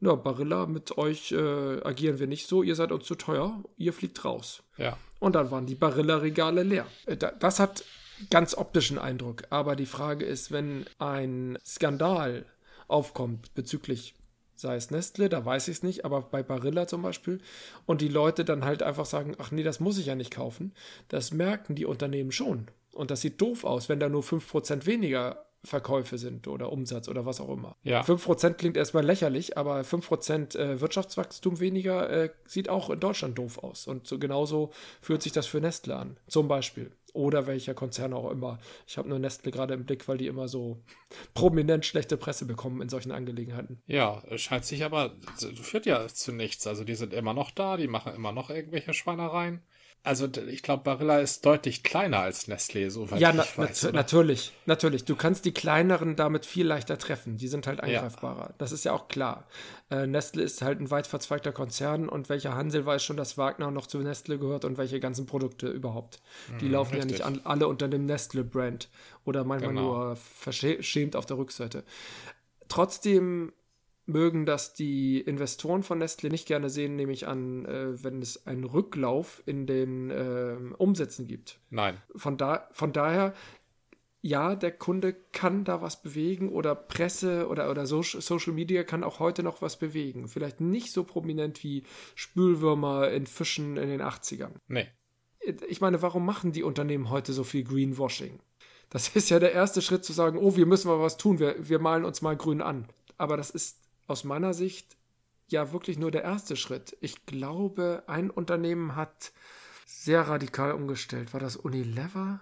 na, 0.00 0.14
Barilla, 0.14 0.66
mit 0.66 0.96
euch 0.96 1.32
äh, 1.32 1.82
agieren 1.82 2.18
wir 2.18 2.26
nicht 2.26 2.46
so, 2.46 2.62
ihr 2.62 2.74
seid 2.74 2.92
uns 2.92 3.04
zu 3.04 3.14
teuer, 3.14 3.62
ihr 3.76 3.92
fliegt 3.92 4.24
raus. 4.24 4.62
Ja. 4.76 4.96
Und 5.18 5.34
dann 5.34 5.50
waren 5.50 5.66
die 5.66 5.74
Barilla-Regale 5.74 6.62
leer. 6.62 6.86
Äh, 7.06 7.16
das 7.16 7.58
hat 7.58 7.84
ganz 8.30 8.56
optischen 8.56 8.98
Eindruck. 8.98 9.42
Aber 9.50 9.76
die 9.76 9.86
Frage 9.86 10.24
ist, 10.24 10.52
wenn 10.52 10.86
ein 10.98 11.58
Skandal 11.64 12.46
aufkommt 12.86 13.54
bezüglich, 13.54 14.14
sei 14.54 14.76
es 14.76 14.90
Nestle, 14.90 15.28
da 15.28 15.44
weiß 15.44 15.68
ich 15.68 15.78
es 15.78 15.82
nicht, 15.82 16.04
aber 16.04 16.22
bei 16.22 16.42
Barilla 16.42 16.86
zum 16.86 17.02
Beispiel, 17.02 17.40
und 17.86 18.00
die 18.00 18.08
Leute 18.08 18.44
dann 18.44 18.64
halt 18.64 18.82
einfach 18.82 19.06
sagen, 19.06 19.34
ach 19.38 19.50
nee, 19.50 19.62
das 19.62 19.80
muss 19.80 19.98
ich 19.98 20.06
ja 20.06 20.14
nicht 20.14 20.32
kaufen, 20.32 20.72
das 21.08 21.32
merken 21.32 21.74
die 21.74 21.86
Unternehmen 21.86 22.32
schon. 22.32 22.68
Und 22.92 23.10
das 23.10 23.20
sieht 23.20 23.40
doof 23.40 23.64
aus, 23.64 23.88
wenn 23.88 24.00
da 24.00 24.08
nur 24.08 24.22
5% 24.22 24.86
weniger 24.86 25.44
Verkäufe 25.64 26.18
sind 26.18 26.46
oder 26.46 26.72
Umsatz 26.72 27.08
oder 27.08 27.26
was 27.26 27.40
auch 27.40 27.48
immer. 27.48 27.76
Ja. 27.82 28.02
5% 28.02 28.54
klingt 28.54 28.76
erstmal 28.76 29.04
lächerlich, 29.04 29.58
aber 29.58 29.80
5% 29.80 30.56
äh, 30.56 30.80
Wirtschaftswachstum 30.80 31.58
weniger 31.58 32.08
äh, 32.08 32.30
sieht 32.46 32.68
auch 32.68 32.90
in 32.90 33.00
Deutschland 33.00 33.38
doof 33.38 33.58
aus. 33.58 33.86
Und 33.86 34.06
so 34.06 34.18
genauso 34.18 34.70
fühlt 35.00 35.22
sich 35.22 35.32
das 35.32 35.46
für 35.46 35.60
Nestle 35.60 35.96
an, 35.96 36.16
zum 36.28 36.46
Beispiel. 36.46 36.92
Oder 37.12 37.46
welcher 37.46 37.74
Konzern 37.74 38.12
auch 38.12 38.30
immer. 38.30 38.58
Ich 38.86 38.98
habe 38.98 39.08
nur 39.08 39.18
Nestle 39.18 39.50
gerade 39.50 39.74
im 39.74 39.84
Blick, 39.84 40.06
weil 40.06 40.18
die 40.18 40.28
immer 40.28 40.46
so 40.46 40.80
prominent 41.34 41.84
schlechte 41.84 42.16
Presse 42.16 42.44
bekommen 42.44 42.80
in 42.80 42.88
solchen 42.88 43.10
Angelegenheiten. 43.10 43.82
Ja, 43.86 44.22
scheint 44.36 44.64
sich 44.64 44.84
aber, 44.84 45.16
führt 45.60 45.86
ja 45.86 46.06
zu 46.06 46.32
nichts. 46.32 46.66
Also 46.66 46.84
die 46.84 46.94
sind 46.94 47.12
immer 47.12 47.34
noch 47.34 47.50
da, 47.50 47.76
die 47.76 47.88
machen 47.88 48.14
immer 48.14 48.30
noch 48.30 48.50
irgendwelche 48.50 48.94
Schweinereien. 48.94 49.62
Also 50.04 50.26
ich 50.26 50.62
glaube, 50.62 50.84
Barilla 50.84 51.18
ist 51.18 51.44
deutlich 51.44 51.82
kleiner 51.82 52.20
als 52.20 52.48
Nestlé, 52.48 52.88
soweit 52.88 53.20
ja, 53.20 53.32
na, 53.32 53.42
ich 53.42 53.58
weiß. 53.58 53.82
Ja, 53.82 53.92
natürlich, 53.92 54.52
natürlich. 54.64 55.04
Du 55.04 55.16
kannst 55.16 55.44
die 55.44 55.52
kleineren 55.52 56.16
damit 56.16 56.46
viel 56.46 56.66
leichter 56.66 56.96
treffen. 56.96 57.36
Die 57.36 57.48
sind 57.48 57.66
halt 57.66 57.82
angreifbarer. 57.82 58.48
Ja. 58.48 58.54
Das 58.58 58.72
ist 58.72 58.84
ja 58.84 58.92
auch 58.92 59.08
klar. 59.08 59.46
Äh, 59.90 60.06
Nestle 60.06 60.42
ist 60.42 60.62
halt 60.62 60.80
ein 60.80 60.90
weit 60.90 61.06
verzweigter 61.06 61.52
Konzern 61.52 62.08
und 62.08 62.28
welcher 62.28 62.54
Hansel 62.54 62.86
weiß 62.86 63.02
schon, 63.02 63.16
dass 63.16 63.36
Wagner 63.36 63.70
noch 63.70 63.86
zu 63.86 63.98
Nestle 63.98 64.38
gehört 64.38 64.64
und 64.64 64.78
welche 64.78 65.00
ganzen 65.00 65.26
Produkte 65.26 65.68
überhaupt. 65.68 66.20
Die 66.60 66.66
mhm, 66.66 66.72
laufen 66.72 66.94
richtig. 66.94 67.18
ja 67.18 67.30
nicht 67.30 67.40
an, 67.40 67.44
alle 67.44 67.68
unter 67.68 67.88
dem 67.88 68.06
Nestle-Brand 68.06 68.88
oder 69.24 69.44
manchmal 69.44 69.74
genau. 69.74 69.94
nur 69.94 70.16
verschämt 70.16 71.16
auf 71.16 71.26
der 71.26 71.36
Rückseite. 71.36 71.84
Trotzdem 72.68 73.52
mögen 74.08 74.46
das 74.46 74.72
die 74.72 75.20
Investoren 75.20 75.82
von 75.82 75.98
Nestle 75.98 76.30
nicht 76.30 76.46
gerne 76.46 76.70
sehen, 76.70 76.96
nehme 76.96 77.12
ich 77.12 77.28
an, 77.28 77.66
äh, 77.66 78.02
wenn 78.02 78.22
es 78.22 78.46
einen 78.46 78.64
Rücklauf 78.64 79.42
in 79.46 79.66
den 79.66 80.10
äh, 80.10 80.56
Umsätzen 80.78 81.26
gibt. 81.26 81.60
Nein. 81.70 81.98
Von, 82.16 82.38
da, 82.38 82.68
von 82.72 82.92
daher, 82.92 83.34
ja, 84.20 84.56
der 84.56 84.72
Kunde 84.72 85.14
kann 85.32 85.64
da 85.64 85.82
was 85.82 86.02
bewegen 86.02 86.48
oder 86.50 86.74
Presse 86.74 87.48
oder, 87.48 87.70
oder 87.70 87.86
Social 87.86 88.52
Media 88.52 88.82
kann 88.82 89.04
auch 89.04 89.20
heute 89.20 89.42
noch 89.42 89.62
was 89.62 89.78
bewegen. 89.78 90.28
Vielleicht 90.28 90.60
nicht 90.60 90.92
so 90.92 91.04
prominent 91.04 91.62
wie 91.62 91.84
Spülwürmer 92.14 93.10
in 93.10 93.26
Fischen 93.26 93.76
in 93.76 93.88
den 93.88 94.02
80ern. 94.02 94.52
Nee. 94.66 94.88
Ich 95.68 95.80
meine, 95.80 96.02
warum 96.02 96.26
machen 96.26 96.52
die 96.52 96.62
Unternehmen 96.62 97.10
heute 97.10 97.32
so 97.32 97.44
viel 97.44 97.62
Greenwashing? 97.62 98.40
Das 98.90 99.08
ist 99.14 99.28
ja 99.28 99.38
der 99.38 99.52
erste 99.52 99.82
Schritt 99.82 100.04
zu 100.04 100.14
sagen, 100.14 100.38
oh, 100.38 100.56
wir 100.56 100.66
müssen 100.66 100.88
mal 100.88 101.00
was 101.00 101.18
tun, 101.18 101.38
wir, 101.38 101.56
wir 101.68 101.78
malen 101.78 102.04
uns 102.04 102.22
mal 102.22 102.36
grün 102.36 102.62
an. 102.62 102.88
Aber 103.18 103.36
das 103.36 103.50
ist 103.50 103.87
aus 104.08 104.24
meiner 104.24 104.54
Sicht 104.54 104.96
ja 105.46 105.72
wirklich 105.72 105.98
nur 105.98 106.10
der 106.10 106.24
erste 106.24 106.56
Schritt. 106.56 106.96
Ich 107.00 107.26
glaube, 107.26 108.02
ein 108.06 108.30
Unternehmen 108.30 108.96
hat 108.96 109.32
sehr 109.86 110.22
radikal 110.22 110.72
umgestellt. 110.72 111.32
War 111.32 111.40
das 111.40 111.56
Unilever? 111.56 112.40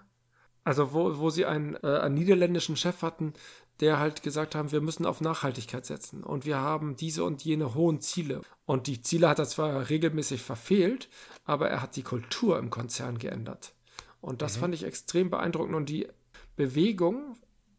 Also 0.63 0.93
wo, 0.93 1.19
wo 1.19 1.29
sie 1.29 1.45
einen, 1.45 1.75
äh, 1.75 1.99
einen 1.99 2.15
niederländischen 2.15 2.75
Chef 2.75 3.01
hatten, 3.01 3.33
der 3.79 3.99
halt 3.99 4.23
gesagt 4.23 4.55
haben, 4.55 4.71
wir 4.71 4.81
müssen 4.81 5.05
auf 5.05 5.21
Nachhaltigkeit 5.21 5.85
setzen 5.85 6.23
und 6.23 6.45
wir 6.45 6.57
haben 6.57 6.95
diese 6.95 7.23
und 7.23 7.43
jene 7.43 7.75
hohen 7.75 8.01
Ziele. 8.01 8.41
Und 8.65 8.87
die 8.87 9.01
Ziele 9.01 9.29
hat 9.29 9.39
er 9.39 9.47
zwar 9.47 9.89
regelmäßig 9.89 10.41
verfehlt, 10.41 11.09
aber 11.45 11.69
er 11.69 11.81
hat 11.81 11.95
die 11.95 12.01
Kultur 12.01 12.57
im 12.57 12.69
Konzern 12.69 13.19
geändert. 13.19 13.73
Und 14.19 14.41
das 14.41 14.57
mhm. 14.57 14.61
fand 14.61 14.73
ich 14.75 14.83
extrem 14.83 15.29
beeindruckend. 15.29 15.75
Und 15.75 15.89
die 15.89 16.07
Bewegung 16.55 17.37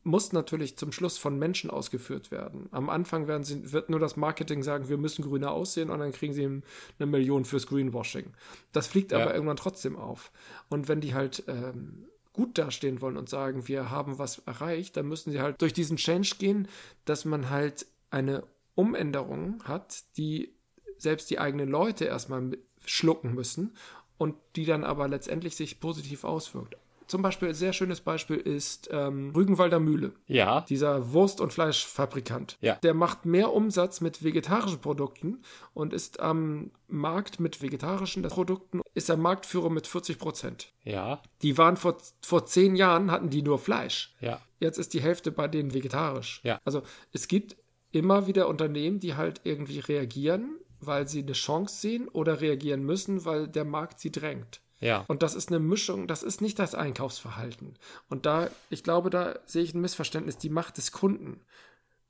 muss 0.09 0.33
natürlich 0.33 0.77
zum 0.77 0.91
Schluss 0.91 1.19
von 1.19 1.39
Menschen 1.39 1.71
ausgeführt 1.71 2.31
werden. 2.31 2.69
Am 2.73 2.89
Anfang 2.89 3.29
werden 3.29 3.45
sie, 3.45 3.73
wird 3.73 3.91
nur 3.91 4.01
das 4.01 4.17
Marketing 4.17 4.63
sagen, 4.63 4.89
wir 4.89 4.97
müssen 4.97 5.23
grüner 5.23 5.53
aussehen 5.53 5.91
und 5.91 6.01
dann 6.01 6.13
kriegen 6.13 6.33
sie 6.33 6.45
eine 6.45 7.07
Million 7.07 7.45
fürs 7.45 7.67
Greenwashing. 7.67 8.33
Das 8.73 8.87
fliegt 8.87 9.13
ja. 9.13 9.19
aber 9.19 9.35
irgendwann 9.35 9.57
trotzdem 9.57 9.97
auf. 9.97 10.33
Und 10.71 10.89
wenn 10.89 11.01
die 11.01 11.15
halt 11.15 11.45
ähm, 11.47 12.07
gut 12.33 12.57
dastehen 12.57 13.01
wollen 13.01 13.19
und 13.19 13.29
sagen, 13.29 13.69
wir 13.69 13.91
haben 13.91 14.19
was 14.19 14.39
erreicht, 14.39 14.97
dann 14.97 15.07
müssen 15.07 15.31
sie 15.31 15.41
halt 15.41 15.61
durch 15.61 15.75
diesen 15.75 15.99
Change 15.99 16.37
gehen, 16.39 16.69
dass 17.05 17.25
man 17.25 17.51
halt 17.51 17.87
eine 18.11 18.45
Umänderung 18.75 19.63
hat, 19.65 20.05
die 20.17 20.55
selbst 20.97 21.29
die 21.31 21.39
eigenen 21.39 21.69
Leute 21.69 22.07
erstmal 22.07 22.57
schlucken 22.85 23.35
müssen 23.35 23.77
und 24.17 24.37
die 24.57 24.65
dann 24.65 24.85
aber 24.85 25.07
letztendlich 25.07 25.55
sich 25.55 25.81
positiv 25.81 26.25
auswirkt 26.25 26.77
zum 27.09 27.23
Beispiel, 27.23 27.49
ein 27.49 27.55
sehr 27.55 27.73
schönes 27.73 28.01
Beispiel 28.01 28.37
ist 28.37 28.89
ähm, 28.93 29.33
Rügenwalder 29.35 29.81
Mühle. 29.81 30.13
Ja. 30.27 30.61
Dieser 30.69 31.13
Wurst- 31.13 31.41
und 31.41 31.53
Fleischfabrikant. 31.53 32.59
Ja. 32.61 32.75
Der 32.77 32.95
macht 32.95 33.25
mehr 33.25 33.53
Umsatz 33.53 34.01
mit 34.01 34.23
vegetarischen 34.23 34.81
Produkten 34.81 35.43
und 35.73 35.93
ist 35.95 36.21
am 36.21 36.71
Markt 36.87 37.41
mit 37.41 37.63
vegetarischen 37.63 38.23
Produkten, 38.23 38.83
ist 38.95 39.09
er 39.09 39.17
Marktführer 39.17 39.71
mit 39.71 39.87
40 39.87 40.19
Prozent. 40.19 40.73
Ja. 40.85 41.23
Die 41.43 41.57
waren 41.59 41.77
vor, 41.77 41.97
vor 42.21 42.47
zehn 42.47 42.77
Jahren, 42.77 43.11
hatten 43.11 43.31
die 43.31 43.43
nur 43.43 43.59
Fleisch. 43.59 44.15
Ja. 44.21 44.41
Jetzt 44.61 44.79
ist 44.79 44.93
die 44.93 45.01
Hälfte 45.01 45.33
bei 45.33 45.49
denen 45.49 45.73
vegetarisch. 45.73 46.41
Ja. 46.45 46.61
Also 46.65 46.83
es 47.13 47.27
gibt 47.27 47.57
immer 47.91 48.27
wieder 48.27 48.49
Unternehmen, 48.49 49.01
die 49.01 49.15
halt 49.15 49.41
irgendwie 49.45 49.79
reagieren, 49.79 50.59
weil 50.81 51.09
sie 51.09 51.23
eine 51.23 51.33
Chance 51.33 51.81
sehen 51.81 52.09
oder 52.09 52.41
reagieren 52.41 52.85
müssen, 52.85 53.25
weil 53.25 53.49
der 53.49 53.65
Markt 53.65 53.99
sie 53.99 54.13
drängt. 54.13 54.61
Ja. 54.81 55.05
Und 55.09 55.23
das 55.23 55.35
ist 55.35 55.49
eine 55.49 55.59
Mischung, 55.59 56.07
das 56.07 56.23
ist 56.23 56.41
nicht 56.41 56.59
das 56.59 56.75
Einkaufsverhalten. 56.75 57.75
Und 58.09 58.27
da, 58.27 58.49
ich 58.71 58.85
glaube, 58.85 59.11
da 59.11 59.39
sehe 59.45 59.63
ich 59.63 59.75
ein 59.75 59.81
Missverständnis, 59.81 60.39
die 60.39 60.51
Macht 60.51 60.77
des 60.77 60.93
Kunden, 60.93 61.41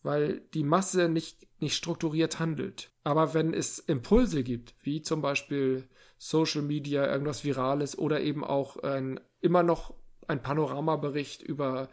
weil 0.03 0.41
die 0.55 0.65
Masse 0.65 1.09
nicht, 1.09 1.47
nicht 1.61 1.77
strukturiert 1.77 2.39
handelt. 2.39 2.91
Aber 3.05 3.35
wenn 3.35 3.55
es 3.55 3.79
Impulse 3.79 4.43
gibt, 4.43 4.75
wie 4.83 5.03
zum 5.03 5.23
Beispiel 5.23 5.89
Social 6.19 6.63
Media, 6.63 7.07
irgendwas 7.07 7.45
Virales 7.45 7.97
oder 7.97 8.21
eben 8.21 8.45
auch 8.45 8.77
ein, 8.83 9.19
immer 9.41 9.63
noch 9.63 9.95
ein 10.27 10.43
Panoramabericht 10.43 11.43
über 11.43 11.89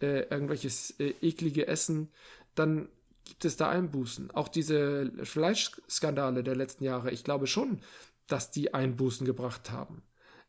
äh, 0.00 0.22
irgendwelches 0.22 0.98
äh, 0.98 1.14
eklige 1.20 1.66
Essen, 1.66 2.10
dann 2.54 2.88
gibt 3.24 3.44
es 3.44 3.56
da 3.56 3.68
Einbußen. 3.68 4.30
Auch 4.30 4.48
diese 4.48 5.12
Fleischskandale 5.22 6.44
der 6.44 6.56
letzten 6.56 6.84
Jahre, 6.84 7.10
ich 7.10 7.24
glaube 7.24 7.46
schon, 7.46 7.80
dass 8.26 8.50
die 8.50 8.72
Einbußen 8.72 9.26
gebracht 9.26 9.70
haben. 9.70 10.02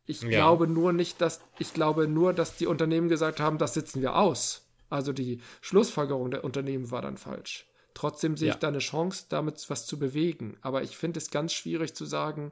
Ich 0.05 0.21
ja. 0.21 0.29
glaube 0.29 0.67
nur 0.67 0.93
nicht, 0.93 1.21
dass 1.21 1.41
ich 1.57 1.73
glaube 1.73 2.07
nur, 2.07 2.33
dass 2.33 2.57
die 2.57 2.67
Unternehmen 2.67 3.09
gesagt 3.09 3.39
haben, 3.39 3.57
das 3.57 3.73
sitzen 3.73 4.01
wir 4.01 4.15
aus. 4.15 4.67
Also 4.89 5.13
die 5.13 5.41
Schlussfolgerung 5.61 6.31
der 6.31 6.43
Unternehmen 6.43 6.91
war 6.91 7.01
dann 7.01 7.17
falsch. 7.17 7.67
Trotzdem 7.93 8.37
sehe 8.37 8.49
ja. 8.49 8.53
ich 8.53 8.59
da 8.59 8.67
eine 8.67 8.79
Chance, 8.79 9.25
damit 9.29 9.65
was 9.69 9.87
zu 9.87 9.97
bewegen. 9.97 10.57
Aber 10.61 10.83
ich 10.83 10.97
finde 10.97 11.17
es 11.17 11.31
ganz 11.31 11.53
schwierig 11.53 11.95
zu 11.95 12.05
sagen, 12.05 12.51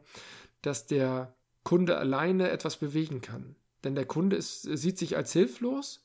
dass 0.61 0.87
der 0.87 1.35
Kunde 1.63 1.97
alleine 1.97 2.49
etwas 2.49 2.77
bewegen 2.77 3.21
kann. 3.21 3.55
Denn 3.83 3.95
der 3.95 4.05
Kunde 4.05 4.37
ist, 4.37 4.61
sieht 4.63 4.97
sich 4.97 5.17
als 5.17 5.33
hilflos 5.33 6.03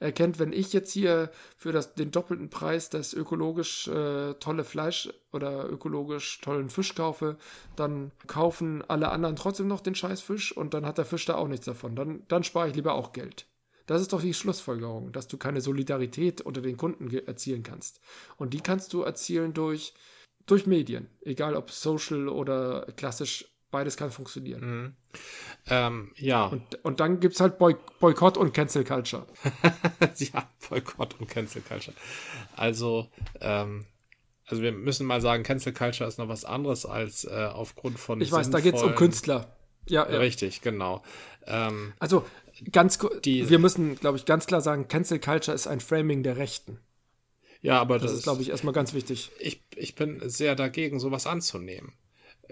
erkennt, 0.00 0.38
wenn 0.38 0.52
ich 0.52 0.72
jetzt 0.72 0.92
hier 0.92 1.30
für 1.56 1.72
das, 1.72 1.94
den 1.94 2.10
doppelten 2.10 2.50
Preis 2.50 2.90
das 2.90 3.12
ökologisch 3.12 3.86
äh, 3.88 4.34
tolle 4.34 4.64
Fleisch 4.64 5.10
oder 5.30 5.70
ökologisch 5.70 6.40
tollen 6.40 6.70
Fisch 6.70 6.94
kaufe, 6.94 7.36
dann 7.76 8.10
kaufen 8.26 8.82
alle 8.88 9.10
anderen 9.10 9.36
trotzdem 9.36 9.68
noch 9.68 9.80
den 9.80 9.94
Scheißfisch 9.94 10.56
und 10.56 10.74
dann 10.74 10.86
hat 10.86 10.98
der 10.98 11.04
Fisch 11.04 11.26
da 11.26 11.36
auch 11.36 11.48
nichts 11.48 11.66
davon. 11.66 11.94
Dann, 11.94 12.22
dann 12.28 12.42
spare 12.42 12.68
ich 12.68 12.74
lieber 12.74 12.94
auch 12.94 13.12
Geld. 13.12 13.46
Das 13.86 14.00
ist 14.00 14.12
doch 14.12 14.22
die 14.22 14.34
Schlussfolgerung, 14.34 15.12
dass 15.12 15.28
du 15.28 15.36
keine 15.36 15.60
Solidarität 15.60 16.40
unter 16.40 16.60
den 16.62 16.76
Kunden 16.76 17.10
erzielen 17.26 17.62
kannst. 17.62 18.00
Und 18.36 18.54
die 18.54 18.60
kannst 18.60 18.92
du 18.92 19.02
erzielen 19.02 19.52
durch, 19.52 19.94
durch 20.46 20.66
Medien, 20.66 21.08
egal 21.22 21.56
ob 21.56 21.70
social 21.70 22.28
oder 22.28 22.86
klassisch 22.96 23.46
Beides 23.70 23.96
kann 23.96 24.10
funktionieren. 24.10 24.60
Mhm. 24.60 24.96
Ähm, 25.68 26.12
ja. 26.16 26.46
Und, 26.46 26.84
und 26.84 27.00
dann 27.00 27.20
gibt 27.20 27.34
es 27.34 27.40
halt 27.40 27.58
Boy 27.58 27.76
Boykott 28.00 28.36
und 28.36 28.52
Cancel 28.52 28.84
Culture. 28.84 29.26
ja, 30.16 30.48
Boykott 30.68 31.20
und 31.20 31.28
Cancel 31.28 31.62
Culture. 31.62 31.96
Also, 32.56 33.08
ähm, 33.40 33.86
also 34.46 34.62
wir 34.62 34.72
müssen 34.72 35.06
mal 35.06 35.20
sagen, 35.20 35.44
Cancel 35.44 35.72
Culture 35.72 36.08
ist 36.08 36.18
noch 36.18 36.28
was 36.28 36.44
anderes 36.44 36.84
als 36.84 37.24
äh, 37.24 37.48
aufgrund 37.52 38.00
von. 38.00 38.20
Ich 38.20 38.32
weiß, 38.32 38.50
da 38.50 38.60
geht 38.60 38.74
es 38.74 38.82
um 38.82 38.96
Künstler. 38.96 39.56
Ja, 39.86 40.08
ja. 40.10 40.18
Richtig, 40.18 40.62
genau. 40.62 41.02
Ähm, 41.46 41.92
also 42.00 42.24
ganz 42.72 42.98
die, 43.24 43.48
wir 43.48 43.58
müssen, 43.58 43.96
glaube 43.96 44.18
ich, 44.18 44.24
ganz 44.24 44.46
klar 44.46 44.60
sagen, 44.60 44.88
Cancel 44.88 45.20
Culture 45.20 45.54
ist 45.54 45.68
ein 45.68 45.80
Framing 45.80 46.22
der 46.22 46.36
Rechten. 46.36 46.80
Ja, 47.62 47.80
aber 47.80 47.98
das, 47.98 48.10
das 48.10 48.18
ist, 48.18 48.22
glaube 48.24 48.42
ich, 48.42 48.50
erstmal 48.50 48.74
ganz 48.74 48.94
wichtig. 48.94 49.30
Ich, 49.38 49.62
ich 49.76 49.94
bin 49.94 50.20
sehr 50.28 50.56
dagegen, 50.56 50.98
sowas 50.98 51.26
anzunehmen 51.26 51.92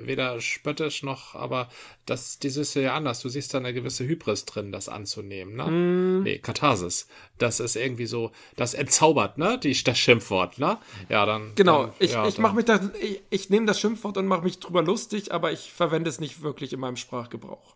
weder 0.01 0.41
spöttisch 0.41 1.03
noch, 1.03 1.35
aber 1.35 1.69
das, 2.07 2.39
die 2.39 2.49
ist 2.49 2.75
ja 2.75 2.95
anders. 2.95 3.21
Du 3.21 3.29
siehst 3.29 3.55
da 3.55 3.59
eine 3.59 3.73
gewisse 3.73 4.05
Hybris 4.05 4.45
drin, 4.45 4.73
das 4.73 4.89
anzunehmen, 4.89 5.57
ne? 5.57 5.65
Mm. 5.65 6.23
Nee, 6.23 6.39
Katharsis. 6.39 7.09
Das 7.39 7.61
ist 7.61 7.77
irgendwie 7.77 8.07
so, 8.07 8.33
das 8.57 8.75
entzaubert, 8.75 9.39
ne? 9.39 9.59
Die, 9.59 9.73
das 9.83 9.99
Schimpfwort, 9.99 10.59
ne? 10.59 10.79
Ja, 11.09 11.27
dann. 11.27 11.53
Genau, 11.55 11.87
dann, 11.87 11.95
ich, 11.99 12.13
ja, 12.13 12.27
ich 12.27 12.39
mache 12.39 12.57
mich 12.57 12.65
da, 12.65 12.81
ich, 13.01 13.23
ich 13.31 13.51
nehme 13.51 13.67
das 13.67 13.81
Schimpfwort 13.81 14.17
und 14.17 14.27
mache 14.27 14.43
mich 14.43 14.59
drüber 14.61 14.83
lustig, 14.83 15.33
aber 15.33 15.53
ich 15.53 15.73
verwende 15.73 16.11
es 16.11 16.21
nicht 16.21 16.43
wirklich 16.43 16.73
in 16.73 16.81
meinem 16.81 16.97
Sprachgebrauch. 16.97 17.75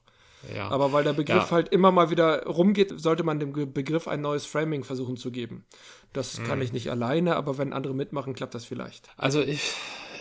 Ja. 0.55 0.69
Aber 0.69 0.93
weil 0.93 1.05
der 1.05 1.13
Begriff 1.13 1.45
ja. 1.45 1.51
halt 1.51 1.69
immer 1.69 1.93
mal 1.93 2.11
wieder 2.11 2.45
rumgeht, 2.47 2.93
sollte 2.97 3.23
man 3.23 3.39
dem 3.39 3.53
Begriff 3.73 4.09
ein 4.09 4.21
neues 4.21 4.47
Framing 4.47 4.85
versuchen 4.85 5.17
zu 5.17 5.31
geben. 5.31 5.65
Das 6.13 6.39
mhm. 6.39 6.45
kann 6.45 6.63
ich 6.63 6.73
nicht 6.73 6.91
alleine, 6.91 7.37
aber 7.37 7.59
wenn 7.59 7.73
andere 7.73 7.95
mitmachen, 7.95 8.35
klappt 8.35 8.55
das 8.55 8.65
vielleicht. 8.65 9.09
Also 9.17 9.41
ich, 9.41 9.75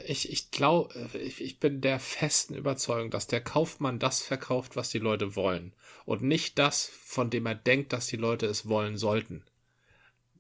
ich, 0.08 0.32
ich 0.32 0.52
glaube, 0.52 0.94
ich, 1.18 1.42
ich 1.42 1.60
bin 1.60 1.82
der 1.82 2.00
festen 2.00 2.56
Überzeugung, 2.56 3.10
dass 3.10 3.28
der 3.28 3.42
Kaufmann 3.42 4.00
das 4.00 4.22
verkauft, 4.22 4.76
was 4.76 4.90
die 4.90 5.00
Leute 5.00 5.36
wollen. 5.36 5.74
Und 6.06 6.22
nicht 6.22 6.60
das, 6.60 6.86
von 6.86 7.30
dem 7.30 7.46
er 7.46 7.56
denkt, 7.56 7.94
dass 7.94 8.08
die 8.08 8.18
Leute 8.18 8.46
es 8.46 8.68
wollen 8.68 8.98
sollten. 8.98 9.44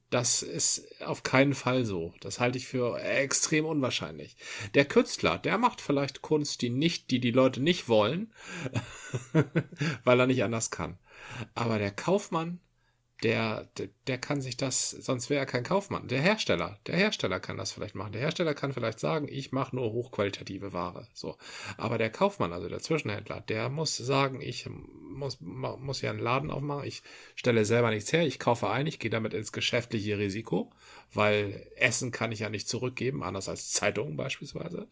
Das 0.09 0.43
ist 0.43 1.01
auf 1.01 1.23
keinen 1.23 1.53
Fall 1.53 1.85
so. 1.85 2.13
Das 2.19 2.41
halte 2.41 2.57
ich 2.57 2.67
für 2.67 2.99
extrem 2.99 3.65
unwahrscheinlich. 3.65 4.35
Der 4.73 4.83
Künstler, 4.83 5.37
der 5.37 5.57
macht 5.57 5.79
vielleicht 5.79 6.21
Kunst, 6.21 6.61
die 6.61 6.69
nicht, 6.69 7.11
die 7.11 7.21
die 7.21 7.31
Leute 7.31 7.61
nicht 7.61 7.87
wollen, 7.87 8.33
weil 10.03 10.19
er 10.19 10.27
nicht 10.27 10.43
anders 10.43 10.69
kann. 10.69 10.97
Aber 11.55 11.79
der 11.79 11.91
Kaufmann, 11.91 12.59
der, 13.23 13.67
der, 13.77 13.89
der 14.07 14.17
kann 14.17 14.41
sich 14.41 14.57
das, 14.57 14.89
sonst 14.89 15.29
wäre 15.29 15.41
er 15.41 15.45
kein 15.45 15.63
Kaufmann. 15.63 16.07
Der 16.07 16.21
Hersteller, 16.21 16.79
der 16.87 16.95
Hersteller 16.95 17.39
kann 17.39 17.57
das 17.57 17.71
vielleicht 17.71 17.95
machen. 17.95 18.13
Der 18.13 18.21
Hersteller 18.21 18.53
kann 18.53 18.73
vielleicht 18.73 18.99
sagen, 18.99 19.27
ich 19.29 19.51
mache 19.51 19.75
nur 19.75 19.91
hochqualitative 19.91 20.73
Ware. 20.73 21.07
So. 21.13 21.37
Aber 21.77 21.97
der 21.97 22.09
Kaufmann, 22.09 22.53
also 22.53 22.67
der 22.67 22.79
Zwischenhändler, 22.79 23.41
der 23.41 23.69
muss 23.69 23.95
sagen, 23.95 24.41
ich 24.41 24.67
muss, 24.69 25.39
muss 25.39 26.01
ja 26.01 26.09
einen 26.09 26.19
Laden 26.19 26.49
aufmachen, 26.49 26.87
ich 26.87 27.03
stelle 27.35 27.65
selber 27.65 27.91
nichts 27.91 28.11
her, 28.11 28.25
ich 28.25 28.39
kaufe 28.39 28.69
ein, 28.69 28.87
ich 28.87 28.99
gehe 28.99 29.11
damit 29.11 29.33
ins 29.33 29.51
geschäftliche 29.51 30.17
Risiko 30.17 30.71
weil 31.13 31.67
Essen 31.75 32.11
kann 32.11 32.31
ich 32.31 32.39
ja 32.39 32.49
nicht 32.49 32.67
zurückgeben, 32.67 33.23
anders 33.23 33.49
als 33.49 33.71
Zeitungen 33.71 34.15
beispielsweise. 34.15 34.87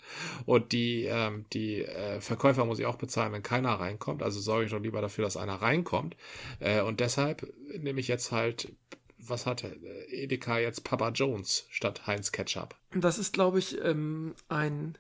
Und 0.46 0.72
die, 0.72 1.06
ähm, 1.06 1.46
die 1.54 1.84
äh, 1.84 2.22
Verkäufer 2.22 2.66
muss 2.66 2.80
ich 2.80 2.86
auch 2.86 2.98
bezahlen, 2.98 3.34
wenn 3.34 3.44
keiner 3.44 3.74
reinkommt. 3.74 4.24
Also 4.24 4.40
sorge 4.40 4.66
ich 4.66 4.72
doch 4.72 4.80
lieber 4.80 5.02
dafür, 5.02 5.24
dass 5.24 5.38
einer 5.38 5.62
reinkommt. 5.62 6.16
Äh, 6.60 6.82
und 6.82 7.00
deshalb 7.00 7.54
nehme 7.78 8.00
ich 8.00 8.08
jetzt 8.08 8.32
halt 8.32 8.74
was 9.22 9.46
hat 9.46 9.66
Edeka 10.10 10.60
jetzt 10.60 10.84
Papa 10.86 11.10
Jones 11.10 11.66
statt 11.70 12.08
Heinz 12.08 12.32
Ketchup? 12.32 12.76
Das 12.92 13.20
ist, 13.20 13.34
glaube 13.34 13.60
ich, 13.60 13.78
ähm, 13.84 14.34
ein 14.48 14.98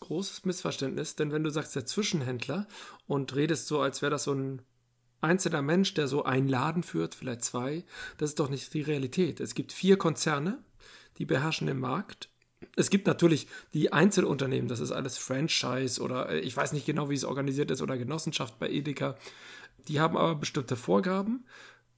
großes 0.00 0.44
Missverständnis, 0.44 1.14
denn 1.14 1.32
wenn 1.32 1.44
du 1.44 1.50
sagst 1.50 1.76
der 1.76 1.86
Zwischenhändler 1.86 2.66
und 3.06 3.34
redest 3.36 3.68
so, 3.68 3.80
als 3.80 4.02
wäre 4.02 4.10
das 4.10 4.24
so 4.24 4.34
ein 4.34 4.62
einzelner 5.22 5.62
Mensch, 5.62 5.94
der 5.94 6.08
so 6.08 6.24
einen 6.24 6.48
Laden 6.48 6.82
führt, 6.82 7.14
vielleicht 7.14 7.44
zwei, 7.44 7.84
das 8.18 8.30
ist 8.30 8.40
doch 8.40 8.50
nicht 8.50 8.72
die 8.74 8.82
Realität. 8.82 9.40
Es 9.40 9.54
gibt 9.54 9.72
vier 9.72 9.96
Konzerne, 9.96 10.58
die 11.18 11.24
beherrschen 11.24 11.66
den 11.66 11.78
Markt. 11.78 12.28
Es 12.76 12.90
gibt 12.90 13.06
natürlich 13.06 13.48
die 13.74 13.92
Einzelunternehmen, 13.92 14.68
das 14.68 14.80
ist 14.80 14.92
alles 14.92 15.18
Franchise 15.18 16.00
oder 16.00 16.30
äh, 16.30 16.40
ich 16.40 16.56
weiß 16.56 16.72
nicht 16.72 16.86
genau, 16.86 17.10
wie 17.10 17.14
es 17.14 17.24
organisiert 17.24 17.70
ist 17.70 17.82
oder 17.82 17.98
Genossenschaft 17.98 18.58
bei 18.58 18.70
Edeka. 18.70 19.16
Die 19.88 20.00
haben 20.00 20.16
aber 20.16 20.36
bestimmte 20.36 20.76
Vorgaben. 20.76 21.44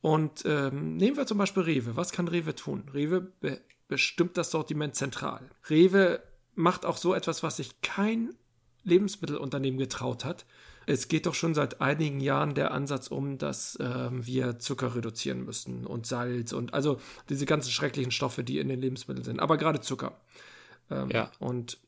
Und 0.00 0.44
ähm, 0.44 0.96
nehmen 0.96 1.16
wir 1.16 1.26
zum 1.26 1.38
Beispiel 1.38 1.62
Rewe. 1.62 1.96
Was 1.96 2.12
kann 2.12 2.28
Rewe 2.28 2.54
tun? 2.54 2.90
Rewe 2.92 3.22
be 3.22 3.60
bestimmt 3.88 4.37
das 4.37 4.50
Sortiment 4.50 4.94
zentral. 4.94 5.50
Rewe 5.68 6.22
macht 6.54 6.84
auch 6.84 6.96
so 6.96 7.14
etwas, 7.14 7.42
was 7.42 7.56
sich 7.56 7.80
kein 7.80 8.34
Lebensmittelunternehmen 8.82 9.78
getraut 9.78 10.24
hat. 10.24 10.46
Es 10.87 11.09
geht 11.09 11.27
doch 11.27 11.35
schon 11.35 11.55
seit 11.55 11.81
einigen 11.81 12.20
Jahren 12.20 12.55
der 12.55 12.73
Ansatz 12.73 13.09
um, 13.09 13.38
dass 13.38 13.77
äh, 13.77 14.09
wir 14.11 14.59
Zucker 14.59 14.94
reduzieren 14.94 15.44
müssen 15.44 15.87
und 15.87 16.07
Salz 16.07 16.53
und 16.53 16.75
also 16.75 17.01
diese 17.29 17.47
ganzen 17.47 17.70
schrecklichen 17.70 18.12
Stoffe, 18.12 18.44
die 18.44 18.59
in 18.59 18.68
den 18.68 18.81
Lebensmitteln 18.81 19.25
sind, 19.25 19.40
aber 19.40 19.57
gerade 19.57 19.81
Zucker. 19.81 20.20
Ähm, 20.90 21.11
ja. 21.11 21.31
Und 21.38 21.79